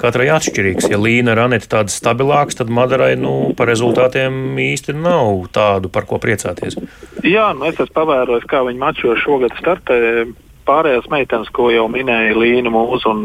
katrai 0.00 0.28
atšķirīgs. 0.32 0.88
Ja 0.92 1.00
Līna 1.00 1.34
ir 1.34 1.42
Anita 1.42 1.68
tāda 1.76 1.92
stabilāka, 1.92 2.56
tad 2.60 2.70
Madarai, 2.72 3.16
nu, 3.20 3.52
par 3.58 3.68
rezultātiem 3.72 4.56
īsti 4.60 4.94
nav 4.96 5.50
tādu, 5.52 5.90
par 5.92 6.06
ko 6.08 6.20
priecāties. 6.22 6.78
Jā, 7.26 7.50
nu 7.56 7.68
es 7.68 7.76
esmu 7.76 7.96
pavērojis, 7.98 8.48
kā 8.48 8.62
viņi 8.68 8.80
mačo 8.80 9.18
šogad 9.24 9.56
startē. 9.60 10.00
Pārējās 10.68 11.08
meitenes, 11.10 11.48
ko 11.56 11.70
jau 11.72 11.88
minēja 11.90 12.36
Līna 12.38 12.70
Mūza 12.70 13.10
un, 13.10 13.24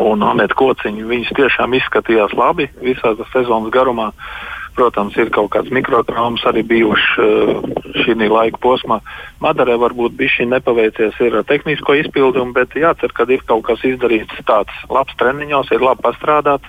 un 0.00 0.22
Anita 0.24 0.56
Kociņa, 0.56 1.04
viņas 1.10 1.34
tiešām 1.36 1.74
izskatījās 1.76 2.32
labi 2.38 2.70
visā 2.80 3.12
sezonas 3.34 3.74
garumā. 3.74 4.12
Uh, 4.14 4.55
Protams, 4.76 5.16
ir 5.16 5.30
kaut 5.32 5.48
kāds 5.54 5.72
mikrotraumas 5.72 6.44
arī 6.48 6.60
bijušas 6.68 7.20
uh, 7.24 7.76
šī 8.04 8.16
laika 8.28 8.60
posmā. 8.60 9.00
Madarē 9.40 9.78
varbūt 9.80 10.16
bija 10.18 10.34
šī 10.36 10.48
nepaveicies 10.52 11.16
ar 11.30 11.40
tehnisko 11.48 11.96
izpildumu, 12.02 12.52
bet 12.56 12.76
jācer, 12.76 13.12
ka 13.16 13.24
ir 13.32 13.44
kaut 13.48 13.64
kas 13.70 13.84
izdarīts 13.88 14.44
tāds 14.48 14.84
labs 14.92 15.16
treniņos, 15.16 15.72
ir 15.72 15.84
labi 15.84 16.04
pastrādāts. 16.04 16.68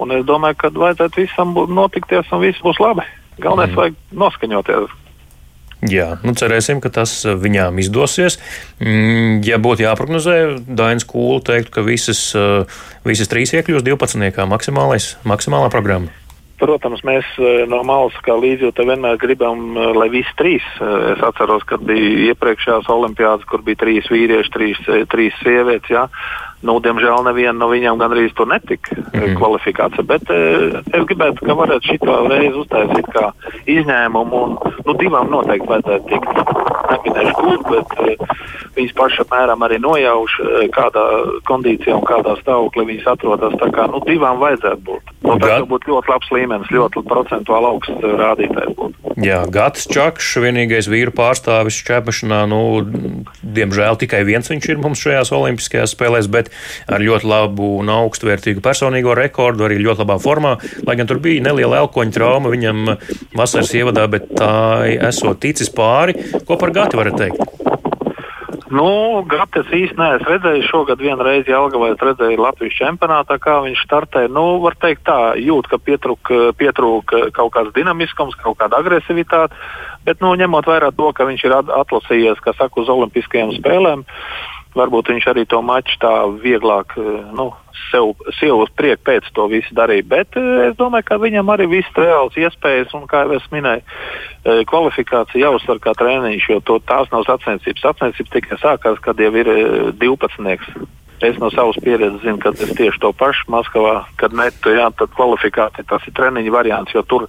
Un 0.00 0.12
es 0.12 0.24
domāju, 0.28 0.58
ka 0.60 0.72
vajadzētu 0.72 1.24
visam 1.24 1.52
notikties 1.52 2.32
un 2.32 2.44
viss 2.44 2.64
būs 2.64 2.80
labi. 2.80 3.04
Galvenais 3.36 3.72
mm. 3.72 3.80
vajag 3.80 4.00
noskaņoties. 4.24 5.02
Jā, 5.84 6.14
nu 6.24 6.32
cerēsim, 6.32 6.80
ka 6.80 6.88
tas 6.88 7.12
viņām 7.28 7.76
izdosies. 7.82 8.38
Mm, 8.80 9.42
ja 9.44 9.60
būtu 9.60 9.84
jāprognozē, 9.84 10.36
Dainis 10.64 11.04
Kūlu 11.08 11.42
teiktu, 11.44 11.74
ka 11.74 11.84
visas, 11.84 12.30
visas 13.04 13.28
trīs 13.28 13.52
iekļūs 13.52 13.84
12. 13.84 14.46
maksimālā 14.48 15.68
programma. 15.72 16.25
Protams, 16.56 17.02
mēs 17.04 17.26
eh, 17.36 17.64
no 17.68 17.82
malas 17.84 18.16
kā 18.24 18.32
līdzjūta 18.40 18.86
vienmēr 18.88 19.18
gribam, 19.20 19.74
eh, 19.76 19.90
lai 19.92 20.08
visi 20.12 20.32
trīs. 20.38 20.64
Eh, 20.80 20.94
es 21.12 21.24
atceros, 21.24 21.66
kad 21.68 21.84
bija 21.84 22.30
iepriekšējās 22.32 22.88
olimpiādas, 22.92 23.44
kur 23.50 23.64
bija 23.66 23.82
trīs 23.84 24.08
vīrieši, 24.12 24.52
trīs, 24.54 24.80
trīs 25.12 25.36
sievietes. 25.42 25.92
Jā. 25.92 26.06
Nu, 26.64 26.78
diemžēl 26.80 27.24
neviena 27.26 27.56
no 27.58 27.68
viņām 27.68 27.98
gandrīz 28.00 28.32
tur 28.36 28.48
netika 28.48 28.96
mm 28.96 29.10
-hmm. 29.12 29.36
kvalifikācija. 29.36 30.04
Bet 30.08 30.30
es 30.30 31.02
gribētu, 31.10 31.44
ka 31.46 31.58
varētu 31.58 31.92
šito 31.92 32.14
reizi 32.30 32.56
uztaisīt 32.62 33.10
kā 33.12 33.30
izņēmumu. 33.66 34.42
Un, 34.44 34.56
nu, 34.86 34.92
divām 34.96 35.30
noteikti 35.30 35.68
vajadzētu 35.68 36.08
tikt. 36.08 36.28
Neminēšu, 36.86 37.34
kur, 37.34 37.58
bet 37.70 37.88
viņas 38.76 38.94
paši 38.96 39.22
apmēram 39.24 39.64
arī 39.66 39.78
nojauš, 39.82 40.32
kādā 40.76 41.04
kondīcijā 41.48 41.96
un 41.96 42.04
kādā 42.06 42.36
stāvoklī 42.40 42.86
viņas 42.92 43.08
atrodas. 43.14 43.56
Tā 43.60 43.70
kā 43.74 43.86
nu, 43.90 44.00
divām 44.06 44.38
vajadzētu 44.38 44.82
būt. 44.86 45.12
Nu, 45.26 45.38
tas 45.42 45.64
būtu 45.66 45.90
ļoti 45.90 46.12
labs 46.12 46.30
līmenis, 46.30 46.70
ļoti 46.70 47.02
procentuāli 47.08 47.70
augsts 47.72 48.06
rādītājs. 48.22 48.74
Būtu. 48.78 49.16
Jā, 49.24 49.40
Gatis 49.48 49.88
Čakšs, 49.88 50.36
vienīgais 50.44 50.90
vīru 50.92 51.14
pārstāvis 51.16 51.78
šķēpašanā, 51.80 52.42
nu, 52.52 52.60
diemžēl 53.42 53.96
tikai 54.02 54.22
viens 54.28 54.50
viņš 54.52 54.68
ir 54.70 54.82
mums 54.82 55.00
šajās 55.02 55.32
olimpiskajās 55.32 55.96
spēlēs, 55.96 56.28
bet 56.30 56.45
ar 56.86 57.04
ļoti 57.04 57.30
labu 57.30 57.72
un 57.80 57.92
augstvērtīgu 57.92 58.64
personīgo 58.64 59.16
rekordu, 59.18 59.66
arī 59.66 59.80
ļoti 59.82 60.04
labā 60.04 60.18
formā, 60.22 60.56
lai 60.86 60.96
gan 60.98 61.10
tur 61.10 61.20
bija 61.22 61.44
neliela 61.48 61.82
elkoņa 61.84 62.16
trauma 62.16 62.52
viņam 62.52 62.96
vasaras 63.36 63.74
ievadā, 63.76 64.06
bet 64.10 64.30
tā 64.36 64.52
esot 65.10 65.40
ticis 65.42 65.72
pāri. 65.72 66.16
Ko 66.46 66.58
par 66.60 66.74
Gati 66.76 66.98
varat 66.98 67.20
teikt? 67.20 67.56
Nu, 68.66 69.22
Gates 69.30 69.68
īsti 69.70 69.94
neesmu 69.94 70.26
redzējis. 70.26 70.66
Šogad 70.72 71.02
vienreiz 71.02 71.46
Jālgavā 71.46 71.92
redzēju 71.94 72.40
Latvijas 72.42 72.74
čempionātā, 72.80 73.38
kā 73.42 73.60
viņš 73.62 73.84
startē. 73.86 74.24
Nu, 74.32 74.58
var 74.64 74.74
teikt 74.82 75.04
tā, 75.06 75.36
jūt, 75.38 75.68
ka 75.70 75.78
pietrūk, 75.78 76.32
pietrūk 76.58 77.14
kaut 77.36 77.52
kāds 77.54 77.70
dinamiskums, 77.76 78.34
kaut 78.42 78.58
kāda 78.58 78.82
agresivitāte. 78.82 79.54
Bet, 80.06 80.18
nu, 80.22 80.34
ņemot 80.38 80.66
vērā 80.66 80.90
to, 80.98 81.12
ka 81.14 81.28
viņš 81.28 81.46
ir 81.46 81.54
atlasījies, 81.60 82.42
kā 82.42 82.56
saka, 82.58 82.82
uz 82.82 82.90
Olimpiskajām 82.90 83.54
spēlēm, 83.56 84.02
varbūt 84.76 85.12
viņš 85.12 85.28
arī 85.32 85.46
to 85.48 85.62
maču 85.64 85.96
tā 86.02 86.12
vieglāk, 86.42 86.94
nu, 87.36 87.48
sev, 87.90 88.12
sev 88.38 88.62
uz 88.62 88.72
priekšu 88.76 89.04
pēc 89.06 89.30
to 89.36 89.46
visu 89.52 89.76
darīja. 89.76 90.06
Bet 90.08 90.38
es 90.38 90.76
domāju, 90.78 91.08
ka 91.08 91.20
viņam 91.22 91.52
arī 91.54 91.68
viss 91.70 91.98
reāls 91.98 92.36
iespējas, 92.40 92.94
un 92.96 93.06
kā 93.10 93.24
jau 93.24 93.38
es 93.38 93.48
minēju, 93.54 93.84
kvalifikācija 94.70 95.46
jāuzsver 95.46 95.80
kā 95.84 95.96
treniņš, 95.98 96.50
jo 96.52 96.60
to, 96.68 96.78
tās 96.88 97.10
nav 97.14 97.26
sacensības. 97.28 97.84
Sacensības 97.84 98.34
tikai 98.36 98.60
sākās, 98.62 99.00
kad 99.04 99.20
jau 99.20 99.32
ir 99.40 99.52
12. 99.98 100.86
Es 101.24 101.38
no 101.40 101.48
savas 101.48 101.78
pieredzes 101.80 102.20
zinu, 102.20 102.36
ka 102.42 102.52
es 102.52 102.74
tieši 102.76 103.00
to 103.00 103.08
pašu 103.16 103.48
Maskavā, 103.52 104.02
kad 104.20 104.34
metu, 104.36 104.74
jā, 104.76 104.90
tad 104.98 105.14
kvalifikācija 105.16 105.88
tas 105.88 106.04
ir 106.04 106.12
treniņa 106.18 106.52
variants, 106.52 106.92
jo 106.92 107.00
tur 107.08 107.24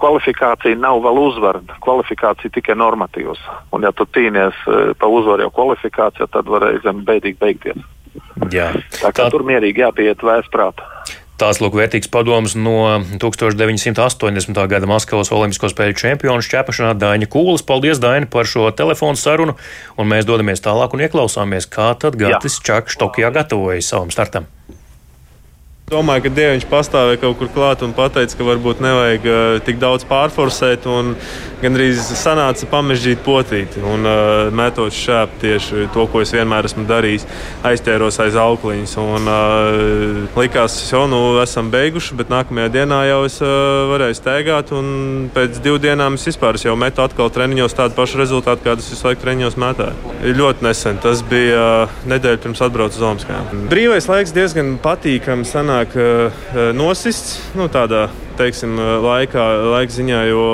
kvalifikācija 0.00 0.78
nav 0.80 1.02
vēl 1.04 1.20
uzvara. 1.22 1.62
Kvalifikācija 1.84 2.52
tikai 2.54 2.76
normatīvs. 2.78 3.42
Un 3.74 3.86
ja 3.86 3.92
tu 3.96 4.06
cīnies 4.16 4.64
eh, 4.68 4.94
pa 4.98 5.10
uzvaru 5.10 5.46
jau 5.46 5.52
kvalifikācijā, 5.60 6.28
tad 6.32 6.50
var 6.52 6.68
reizēm 6.68 7.04
beidīgi 7.06 7.40
beigties. 7.42 7.84
Jā. 8.52 8.72
Tā 9.00 9.12
kā 9.12 9.26
Tā... 9.26 9.30
tur 9.32 9.46
mierīgi 9.46 9.84
jāpieiet 9.84 10.24
vēsprātā. 10.24 10.92
Tās 11.36 11.58
lūk 11.60 11.74
vērtīgs 11.76 12.08
padoms 12.08 12.54
no 12.56 12.96
1980. 13.20 14.56
gada 14.72 14.88
Maskavas 14.88 15.28
Olimpisko 15.36 15.68
spēļu 15.68 15.98
čempionu 16.00 16.44
šķēpašanā 16.46 16.94
Daņa 16.96 17.28
Kūlis. 17.28 17.64
Paldies, 17.68 18.00
Daini, 18.00 18.24
par 18.32 18.48
šo 18.48 18.70
telefonu 18.72 19.20
sarunu, 19.20 19.58
un 20.00 20.08
mēs 20.08 20.24
dodamies 20.24 20.64
tālāk 20.64 20.96
un 20.96 21.04
ieklausāmies, 21.04 21.68
kā 21.68 21.92
tad 22.00 22.16
Gatis 22.16 22.56
Čakš 22.64 22.96
Tokijā 23.04 23.34
gatavojas 23.36 23.92
savam 23.92 24.08
startam. 24.14 24.48
Domāju, 25.86 26.24
ka 26.24 26.30
Dievs 26.34 26.64
pastāvēja 26.66 27.20
kaut 27.22 27.36
kur 27.38 27.46
klāt 27.54 27.82
un 27.86 27.92
teica, 27.94 28.26
ka 28.34 28.42
varbūt 28.42 28.80
nevajag 28.82 29.26
uh, 29.30 29.42
tik 29.62 29.76
daudz 29.78 30.02
pārforsēt. 30.10 30.82
Gan 31.62 31.78
arī 31.78 31.92
sanāca 31.94 32.66
pamežģīt 32.68 33.22
potīti 33.24 33.80
un 33.86 34.02
uh, 34.02 34.50
metot 34.50 34.90
šāp 34.90 35.38
tieši 35.40 35.86
to, 35.94 36.08
ko 36.10 36.24
es 36.24 36.34
vienmēr 36.34 36.66
esmu 36.66 36.88
darījis. 36.90 37.28
Aizķēros 37.70 38.18
aiz 38.24 38.34
aukliņas. 38.42 38.96
Un, 38.98 39.30
uh, 39.30 40.26
likās, 40.34 40.80
ka 40.82 40.96
jau 40.96 41.04
nu, 41.08 41.20
esam 41.44 41.70
beiguši, 41.70 42.18
bet 42.18 42.34
nākamajā 42.34 42.72
dienā 42.74 42.98
jau 43.06 43.22
es 43.28 43.38
uh, 43.38 43.86
varēju 43.92 44.18
steigāt. 44.18 44.74
Pēc 45.38 45.62
divām 45.62 45.84
dienām 45.86 46.18
es 46.18 46.26
vispār 46.32 46.58
es 46.58 46.66
jau 46.66 46.74
metu 46.74 47.06
atkal 47.06 47.30
treniņos 47.30 47.78
tādu 47.78 47.94
pašu 47.94 48.18
rezultātu, 48.24 48.66
kādus 48.66 48.90
visu 48.90 49.06
laiku 49.06 49.22
treniņos 49.22 49.56
metēju. 49.62 50.18
Ļoti 50.34 50.66
nesen 50.66 50.98
tas 51.06 51.22
bija 51.30 51.62
uh, 51.86 51.96
nedēļa 52.10 52.42
pirms 52.42 52.66
atbraucu 52.66 52.98
uz 52.98 53.08
Omaskajām. 53.12 53.64
Brīvais 53.70 54.10
laiks 54.10 54.34
diezgan 54.34 54.76
patīkams. 54.82 55.54
Sanāk, 55.56 55.75
sanāk 55.76 55.96
uh, 56.00 56.72
nosists 56.72 57.36
nu, 57.56 57.68
tādā 57.68 58.06
teiksim, 58.38 58.76
laikā, 59.04 59.44
laika 59.72 59.96
ziņā, 59.96 60.22
jo 60.30 60.46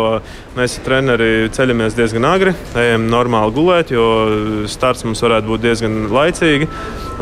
mēs 0.56 0.78
ar 0.78 0.86
treneri 0.86 1.30
ceļamies 1.54 1.96
diezgan 1.96 2.26
agri, 2.28 2.52
ejam 2.78 3.08
normāli 3.12 3.54
gulēt, 3.56 3.92
jo 3.94 4.06
starts 4.70 5.06
mums 5.06 5.22
varētu 5.24 5.48
būt 5.48 5.64
diezgan 5.64 5.96
laicīgi. 6.12 6.68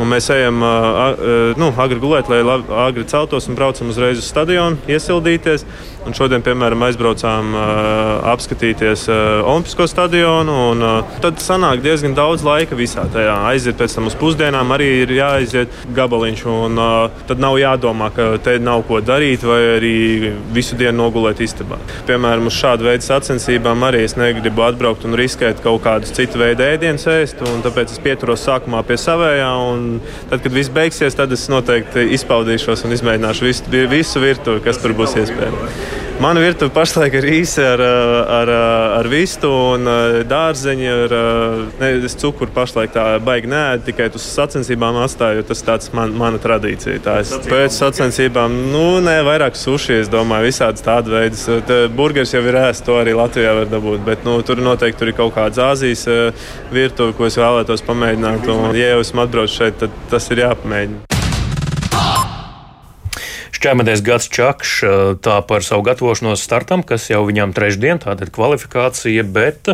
Mēs 0.01 0.31
ejam 0.33 0.63
uh, 0.65 1.55
nu, 1.61 1.69
agri 1.83 1.99
gulēt, 2.01 2.31
lai 2.33 2.41
labi, 2.47 2.71
agri 2.87 3.05
celtos 3.11 3.49
un 3.51 3.59
braucam 3.59 3.91
uzreiz 3.93 4.23
uz 4.23 4.29
stadionu, 4.31 4.79
iesildīties. 4.89 5.67
Un 6.09 6.15
šodien, 6.17 6.41
piemēram, 6.41 6.81
aizbraucām 6.87 7.51
apskatīties 8.31 9.03
Olimpisko 9.11 9.85
stadionu. 9.91 10.55
Un, 10.71 10.85
tad 11.21 11.43
sanāk 11.45 11.83
diezgan 11.85 12.15
daudz 12.17 12.45
laika 12.47 12.79
visā 12.79 13.05
tajā. 13.13 13.35
Aiziet 13.51 13.77
pēc 13.77 13.99
tam 13.99 14.09
uz 14.09 14.17
pusdienām, 14.17 14.73
arī 14.73 14.89
ir 15.03 15.13
jāaiziet 15.19 15.75
gabaliņš. 15.97 16.45
Un, 16.55 16.81
tad 17.29 17.43
nav 17.45 17.59
jādomā, 17.61 18.09
ka 18.17 18.31
te 18.41 18.57
nav 18.63 18.87
ko 18.89 19.03
darīt, 19.05 19.45
vai 19.45 19.61
arī 19.75 19.99
visu 20.55 20.79
dienu 20.79 20.97
nogulēt 21.03 21.41
istabā. 21.45 21.79
Piemēram, 22.09 22.49
uz 22.51 22.59
šādu 22.59 22.89
veidu 22.89 23.07
sacensībām 23.07 23.87
arī 23.87 24.05
es 24.07 24.17
negribu 24.19 24.67
atbraukt 24.67 25.07
un 25.09 25.17
riskēt 25.19 25.63
kaut 25.65 25.83
kādus 25.87 26.15
citu 26.17 26.41
veidu 26.43 26.67
ēdienus 26.67 27.09
ēst. 27.11 27.43
Tāpēc 27.65 27.95
es 27.95 28.03
pieturos 28.03 28.45
sākumā 28.49 28.83
pie 28.89 28.99
savējā. 29.01 29.51
Tad, 30.31 30.45
kad 30.45 30.55
viss 30.55 30.73
beigsies, 30.75 31.19
tad 31.19 31.33
es 31.37 31.49
noteikti 31.53 32.09
izpaudīšos 32.19 32.87
un 32.87 32.97
izmēģināšu 32.99 33.51
visu, 33.51 33.75
visu 33.91 34.23
virtuvi, 34.23 34.65
kas 34.67 34.81
tur 34.83 34.97
būs 34.99 35.19
iespējams. 35.23 36.10
Mana 36.21 36.41
virtuve 36.41 36.69
pašlaik 36.77 37.15
ir 37.17 37.25
īsa 37.33 37.63
ar, 37.65 37.81
ar, 38.29 38.51
ar 38.99 39.07
vistu 39.09 39.49
un 39.49 39.89
dārzeņu. 40.29 40.91
Ar, 41.07 41.15
ne, 41.81 41.89
es 42.05 42.17
cukuru 42.21 42.53
pašlaik 42.53 42.93
tā 42.93 43.05
baigi 43.25 43.49
nē, 43.49 43.63
tikai 43.87 44.11
uz 44.13 44.27
sacensībām 44.29 44.99
atstāju. 45.01 45.47
Tas 45.49 45.65
tāds 45.65 45.89
man, 45.97 46.13
mana 46.21 46.37
tradīcija. 46.43 47.01
Tā 47.07 47.17
es 47.25 47.33
pēc 47.49 47.73
sacensībām, 47.73 48.53
nu, 48.69 48.85
nē, 49.01 49.17
vairāk 49.25 49.57
suši, 49.57 50.03
es 50.03 50.13
domāju, 50.13 50.51
visādas 50.51 50.85
tādas 50.85 51.09
veidas. 51.09 51.89
Burgers 51.97 52.37
jau 52.37 52.45
ir 52.45 52.61
ēsts, 52.67 52.85
to 52.85 53.01
arī 53.01 53.17
Latvijā 53.17 53.57
var 53.63 53.73
dabūt. 53.73 54.05
Bet 54.05 54.29
nu, 54.29 54.37
tur 54.45 54.61
noteikti 54.61 55.01
tur 55.01 55.15
ir 55.15 55.17
kaut 55.23 55.33
kāda 55.39 55.71
Āzijas 55.71 56.05
virtuve, 56.69 57.17
ko 57.17 57.33
es 57.33 57.41
vēlētos 57.41 57.87
pamēģināt. 57.89 58.45
Un, 58.53 58.77
ja 58.77 58.93
jau 58.93 59.07
esmu 59.07 59.25
atbraucis 59.25 59.57
šeit, 59.57 59.81
tad 59.81 59.97
tas 60.13 60.29
ir 60.29 60.45
jāpamēģina. 60.45 61.20
Šķēmēties 63.61 64.01
Gats 64.01 64.31
Čakš 64.33 64.71
tā 65.21 65.35
par 65.45 65.61
savu 65.61 65.85
gatavošanos 65.85 66.41
startam, 66.41 66.81
kas 66.81 67.11
jau 67.11 67.27
viņam 67.29 67.51
trešdien, 67.53 67.99
tāda 68.01 68.25
ir 68.25 68.31
kvalifikācija, 68.33 69.25
bet 69.29 69.69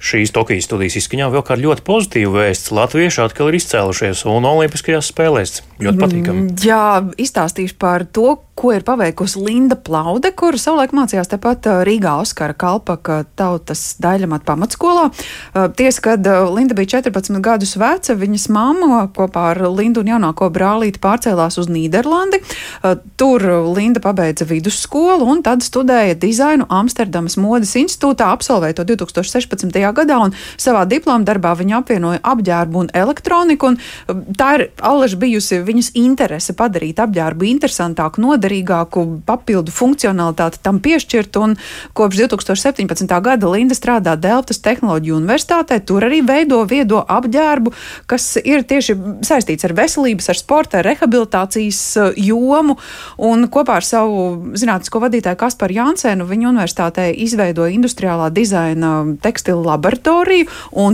šīs 0.00 0.32
Tokijas 0.32 0.64
studijas 0.64 0.96
izskaņā 1.02 1.26
vēl 1.34 1.44
kā 1.44 1.58
ļoti 1.60 1.84
pozitīva 1.84 2.32
vēsts. 2.38 2.72
Latvieši 2.72 3.20
atkal 3.26 3.50
ir 3.52 3.58
izcēlušies 3.60 4.24
un 4.32 4.48
Olimpiskajās 4.48 5.12
spēlēs 5.12 5.60
ļoti 5.76 6.00
patīkami. 6.00 6.46
Mm, 6.46 6.56
jā, 6.64 6.86
izstāstīšu 7.20 7.76
par 7.84 8.06
to, 8.08 8.38
ko 8.54 8.72
ir 8.76 8.84
paveikusi 8.84 9.40
Linda 9.40 9.76
Plaude, 9.80 10.28
kur 10.36 10.58
savulaik 10.60 10.92
mācījās 10.94 11.30
tepat 11.32 11.66
Rīgā 11.88 12.12
Oskara 12.20 12.54
Kalpaka 12.54 13.22
tautas 13.38 13.96
daļamat 14.02 14.44
pamatskolā. 14.46 15.08
Tiesa, 15.78 16.02
kad 16.04 16.28
Linda 16.52 16.76
bija 16.76 16.98
14 17.00 17.40
gadus 17.42 17.72
veca, 17.80 18.16
viņas 18.18 18.48
mamma 18.52 19.06
kopā 19.16 19.48
ar 19.54 19.62
Lindu 19.72 20.02
un 20.04 20.12
jaunāko 20.12 20.50
brālīti 20.52 21.00
pārcēlās 21.02 21.56
uz 21.62 21.70
Nīderlandi. 21.72 22.42
Tur 23.20 23.46
Linda 23.72 24.02
pabeidza 24.04 24.46
vidusskolu 24.48 25.26
un 25.32 25.40
tad 25.46 25.64
studēja 25.64 26.18
dizainu 26.20 26.68
Amsterdamas 26.68 27.38
modes 27.40 27.72
institūtā, 27.80 28.28
absolvēja 28.36 28.82
to 28.82 28.86
2016. 28.92 29.80
gadā 29.96 30.20
un 30.26 30.36
savā 30.60 30.84
diploma 30.88 31.24
darbā 31.24 31.54
viņa 31.58 31.80
apvienoja 31.80 32.22
apģērbu 32.34 32.84
un 32.84 32.92
elektroniku. 33.02 33.72
Un 33.72 34.22
tā 34.36 34.52
ir 34.58 34.68
allaž 34.84 35.16
bijusi 35.18 35.62
viņas 35.64 35.92
interese 35.98 36.52
padarīt 36.58 37.00
apģērbu 37.02 37.48
interesantāku, 37.48 38.20
noderīgāku, 38.22 38.41
papildu 39.26 39.72
funkcionalitāti 39.72 40.62
tam 40.62 40.80
piešķirt. 40.82 41.38
Kopš 41.92 42.16
2017. 42.24 43.20
gada 43.22 43.48
Linda 43.48 43.74
strādā 43.74 44.16
Delftas 44.16 44.60
Tehnoloģiju 44.64 45.16
universitātē. 45.16 45.80
Tur 45.84 46.04
arī 46.06 46.20
veido 46.26 46.62
viedo 46.68 47.02
apģērbu, 47.08 47.72
kas 48.10 48.36
ir 48.42 48.64
tieši 48.68 48.96
saistīts 49.24 49.66
ar 49.66 49.74
veselības, 49.76 50.28
ar 50.32 50.38
sporta, 50.38 50.80
ar 50.80 50.88
rehabilitācijas 50.90 51.80
uh, 51.96 52.12
jomu. 52.16 52.76
Un 53.18 53.46
kopā 53.52 53.78
ar 53.80 53.86
savu 53.86 54.52
zinātnisko 54.58 55.02
vadītāju 55.02 55.40
Kasparu 55.40 55.78
Jansēnu 55.78 56.26
viņa 56.28 56.50
universitātē 56.50 57.08
izveidoja 57.24 57.74
industriālā 57.74 58.30
dizaina 58.34 58.92
tekstilu 59.22 59.64
laboratoriju. 59.66 60.48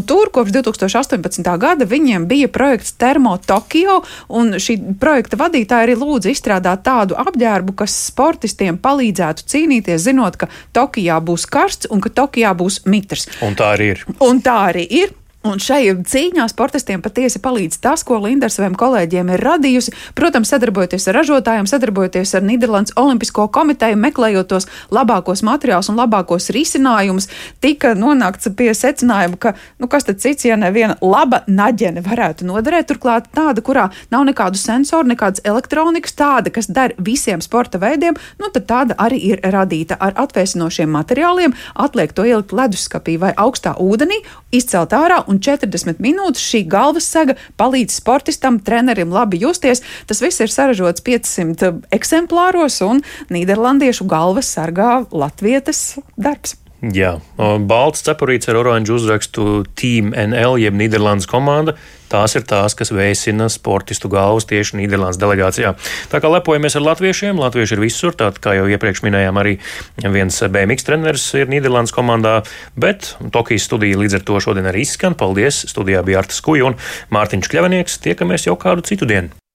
Tur 0.08 0.30
kopš 0.32 0.54
2018. 0.54 1.44
gada 1.60 1.84
viņiem 1.88 2.24
bija 2.30 2.48
projekts 2.48 2.94
Termo 2.98 3.36
Tokio. 3.46 4.02
Un 4.28 4.56
šī 4.60 4.78
projekta 5.00 5.38
vadītāja 5.40 5.88
arī 5.88 5.96
lūdza 5.98 6.32
izstrādāt 6.32 6.84
tādu 6.86 7.16
apģērbu, 7.18 7.37
kas 7.78 7.94
sportistiem 8.08 8.78
palīdzētu 8.82 9.46
cīnīties, 9.48 10.04
zinot, 10.08 10.36
ka 10.40 10.50
Tokijā 10.76 11.18
būs 11.24 11.46
karsts 11.50 11.90
un 11.90 12.02
ka 12.04 12.12
Tokijā 12.14 12.54
būs 12.58 12.82
mitrs. 12.86 13.28
Un 13.42 13.56
tā 13.58 13.74
arī 13.76 13.92
ir. 13.94 14.04
Un 14.24 14.42
tā 14.44 14.58
arī 14.70 14.86
ir. 15.02 15.17
Un 15.46 15.60
šai 15.62 15.84
cīņā 16.02 16.48
sportistiem 16.50 16.98
patiesi 16.98 17.38
palīdz 17.38 17.76
tas, 17.78 18.02
ko 18.02 18.16
Linda 18.18 18.48
ar 18.48 18.50
saviem 18.50 18.74
kolēģiem 18.74 19.28
ir 19.30 19.42
radījusi. 19.46 19.92
Protams, 20.18 20.50
sadarbojoties 20.50 21.04
ar 21.06 21.14
ražotājiem, 21.20 21.68
sadarbojoties 21.70 22.32
ar 22.34 22.42
Nīderlandes 22.42 22.96
Olimpisko 22.98 23.44
komiteju, 23.54 24.00
meklējot 24.02 24.48
tos 24.50 24.66
labākos 24.90 25.44
materiālus 25.46 25.92
un 25.92 26.00
labākos 26.00 26.50
risinājumus, 26.50 27.28
tika 27.62 27.92
nonākts 27.94 28.50
pie 28.58 28.72
secinājuma, 28.74 29.38
ka, 29.38 29.52
nu, 29.78 29.86
kas 29.86 30.08
tad 30.08 30.18
cits, 30.24 30.48
ja 30.48 30.56
neviena 30.58 30.96
laba 30.98 31.44
naģene 31.46 32.02
varētu 32.02 32.48
noderēt, 32.50 32.90
turklāt 32.90 33.30
tāda, 33.30 33.62
kurā 33.62 33.86
nav 34.10 34.26
nekādu 34.26 34.58
sensoru, 34.58 35.06
nekādas 35.12 35.46
elektronikas, 35.46 36.18
tāda, 36.18 36.50
kas 36.50 36.66
der 36.66 36.96
visiem 36.98 37.38
sporta 37.46 37.78
veidiem, 37.78 38.18
nu, 38.42 38.50
tad 38.58 38.66
tāda 38.66 38.98
arī 39.06 39.22
ir 39.30 39.46
radīta 39.54 40.00
ar 40.02 40.18
atvēsinošiem 40.26 40.90
materiāliem, 40.98 41.54
atliek 41.78 42.10
to 42.10 42.26
ielikt 42.26 42.58
leduskapī 42.58 43.20
vai 43.22 43.30
augstā 43.38 43.78
ūdenī, 43.78 44.24
izcelt 44.50 44.98
ārā 44.98 45.22
un 45.28 45.40
40 45.44 46.00
minūtes 46.02 46.42
šī 46.42 46.64
galvas 46.70 47.08
sega 47.08 47.36
palīdz 47.60 47.98
sportistam, 48.00 48.60
trenerim 48.64 49.12
labi 49.14 49.40
justies. 49.42 49.84
Tas 50.08 50.22
viss 50.24 50.40
ir 50.42 50.52
saražots 50.52 51.04
500 51.04 51.74
eksemplāros, 51.94 52.80
un 52.86 53.04
Nīderlandiešu 53.32 54.08
galvas 54.08 54.50
sargā 54.56 55.04
latvietes 55.12 55.98
darbs. 56.16 56.56
Jā, 56.78 57.16
balts 57.38 58.04
cepurīts 58.06 58.48
ar 58.50 58.60
oranžu 58.60 59.00
uzrakstu 59.00 59.64
Team 59.78 60.12
NL, 60.14 60.60
jeb 60.62 60.76
Nīderlandes 60.78 61.26
komanda. 61.30 61.74
Tās 62.08 62.36
ir 62.38 62.44
tās, 62.48 62.76
kas 62.78 62.92
veicina 62.94 63.48
sportistu 63.52 64.10
galvas 64.12 64.48
tieši 64.48 64.78
Nīderlandes 64.80 65.20
delegācijā. 65.20 65.74
Tā 66.12 66.20
kā 66.22 66.30
lepojamies 66.32 66.78
ar 66.78 66.86
latviešiem, 66.86 67.40
latvieši 67.40 67.76
ir 67.76 67.82
visur, 67.84 68.16
tātad, 68.16 68.40
kā 68.44 68.56
jau 68.56 68.68
iepriekš 68.72 69.04
minējām, 69.04 69.40
arī 69.40 69.58
viens 70.04 70.40
BMX 70.40 70.88
treneris 70.88 71.26
ir 71.38 71.52
Nīderlandes 71.52 71.94
komandā, 71.94 72.38
bet 72.76 73.14
Tokijas 73.34 73.68
studija 73.68 74.00
līdz 74.00 74.20
ar 74.20 74.28
to 74.30 74.40
šodien 74.44 74.70
arī 74.70 74.86
izskan. 74.86 75.18
Paldies! 75.18 75.66
Studijā 75.68 76.04
bija 76.06 76.22
Artas 76.22 76.40
Kuja 76.44 76.70
un 76.70 76.78
Mārtiņš 77.14 77.52
Kļavinieks. 77.52 78.00
Tiekamies 78.06 78.48
jau 78.48 78.56
kādu 78.60 78.86
citu 78.88 79.08
dienu! 79.08 79.47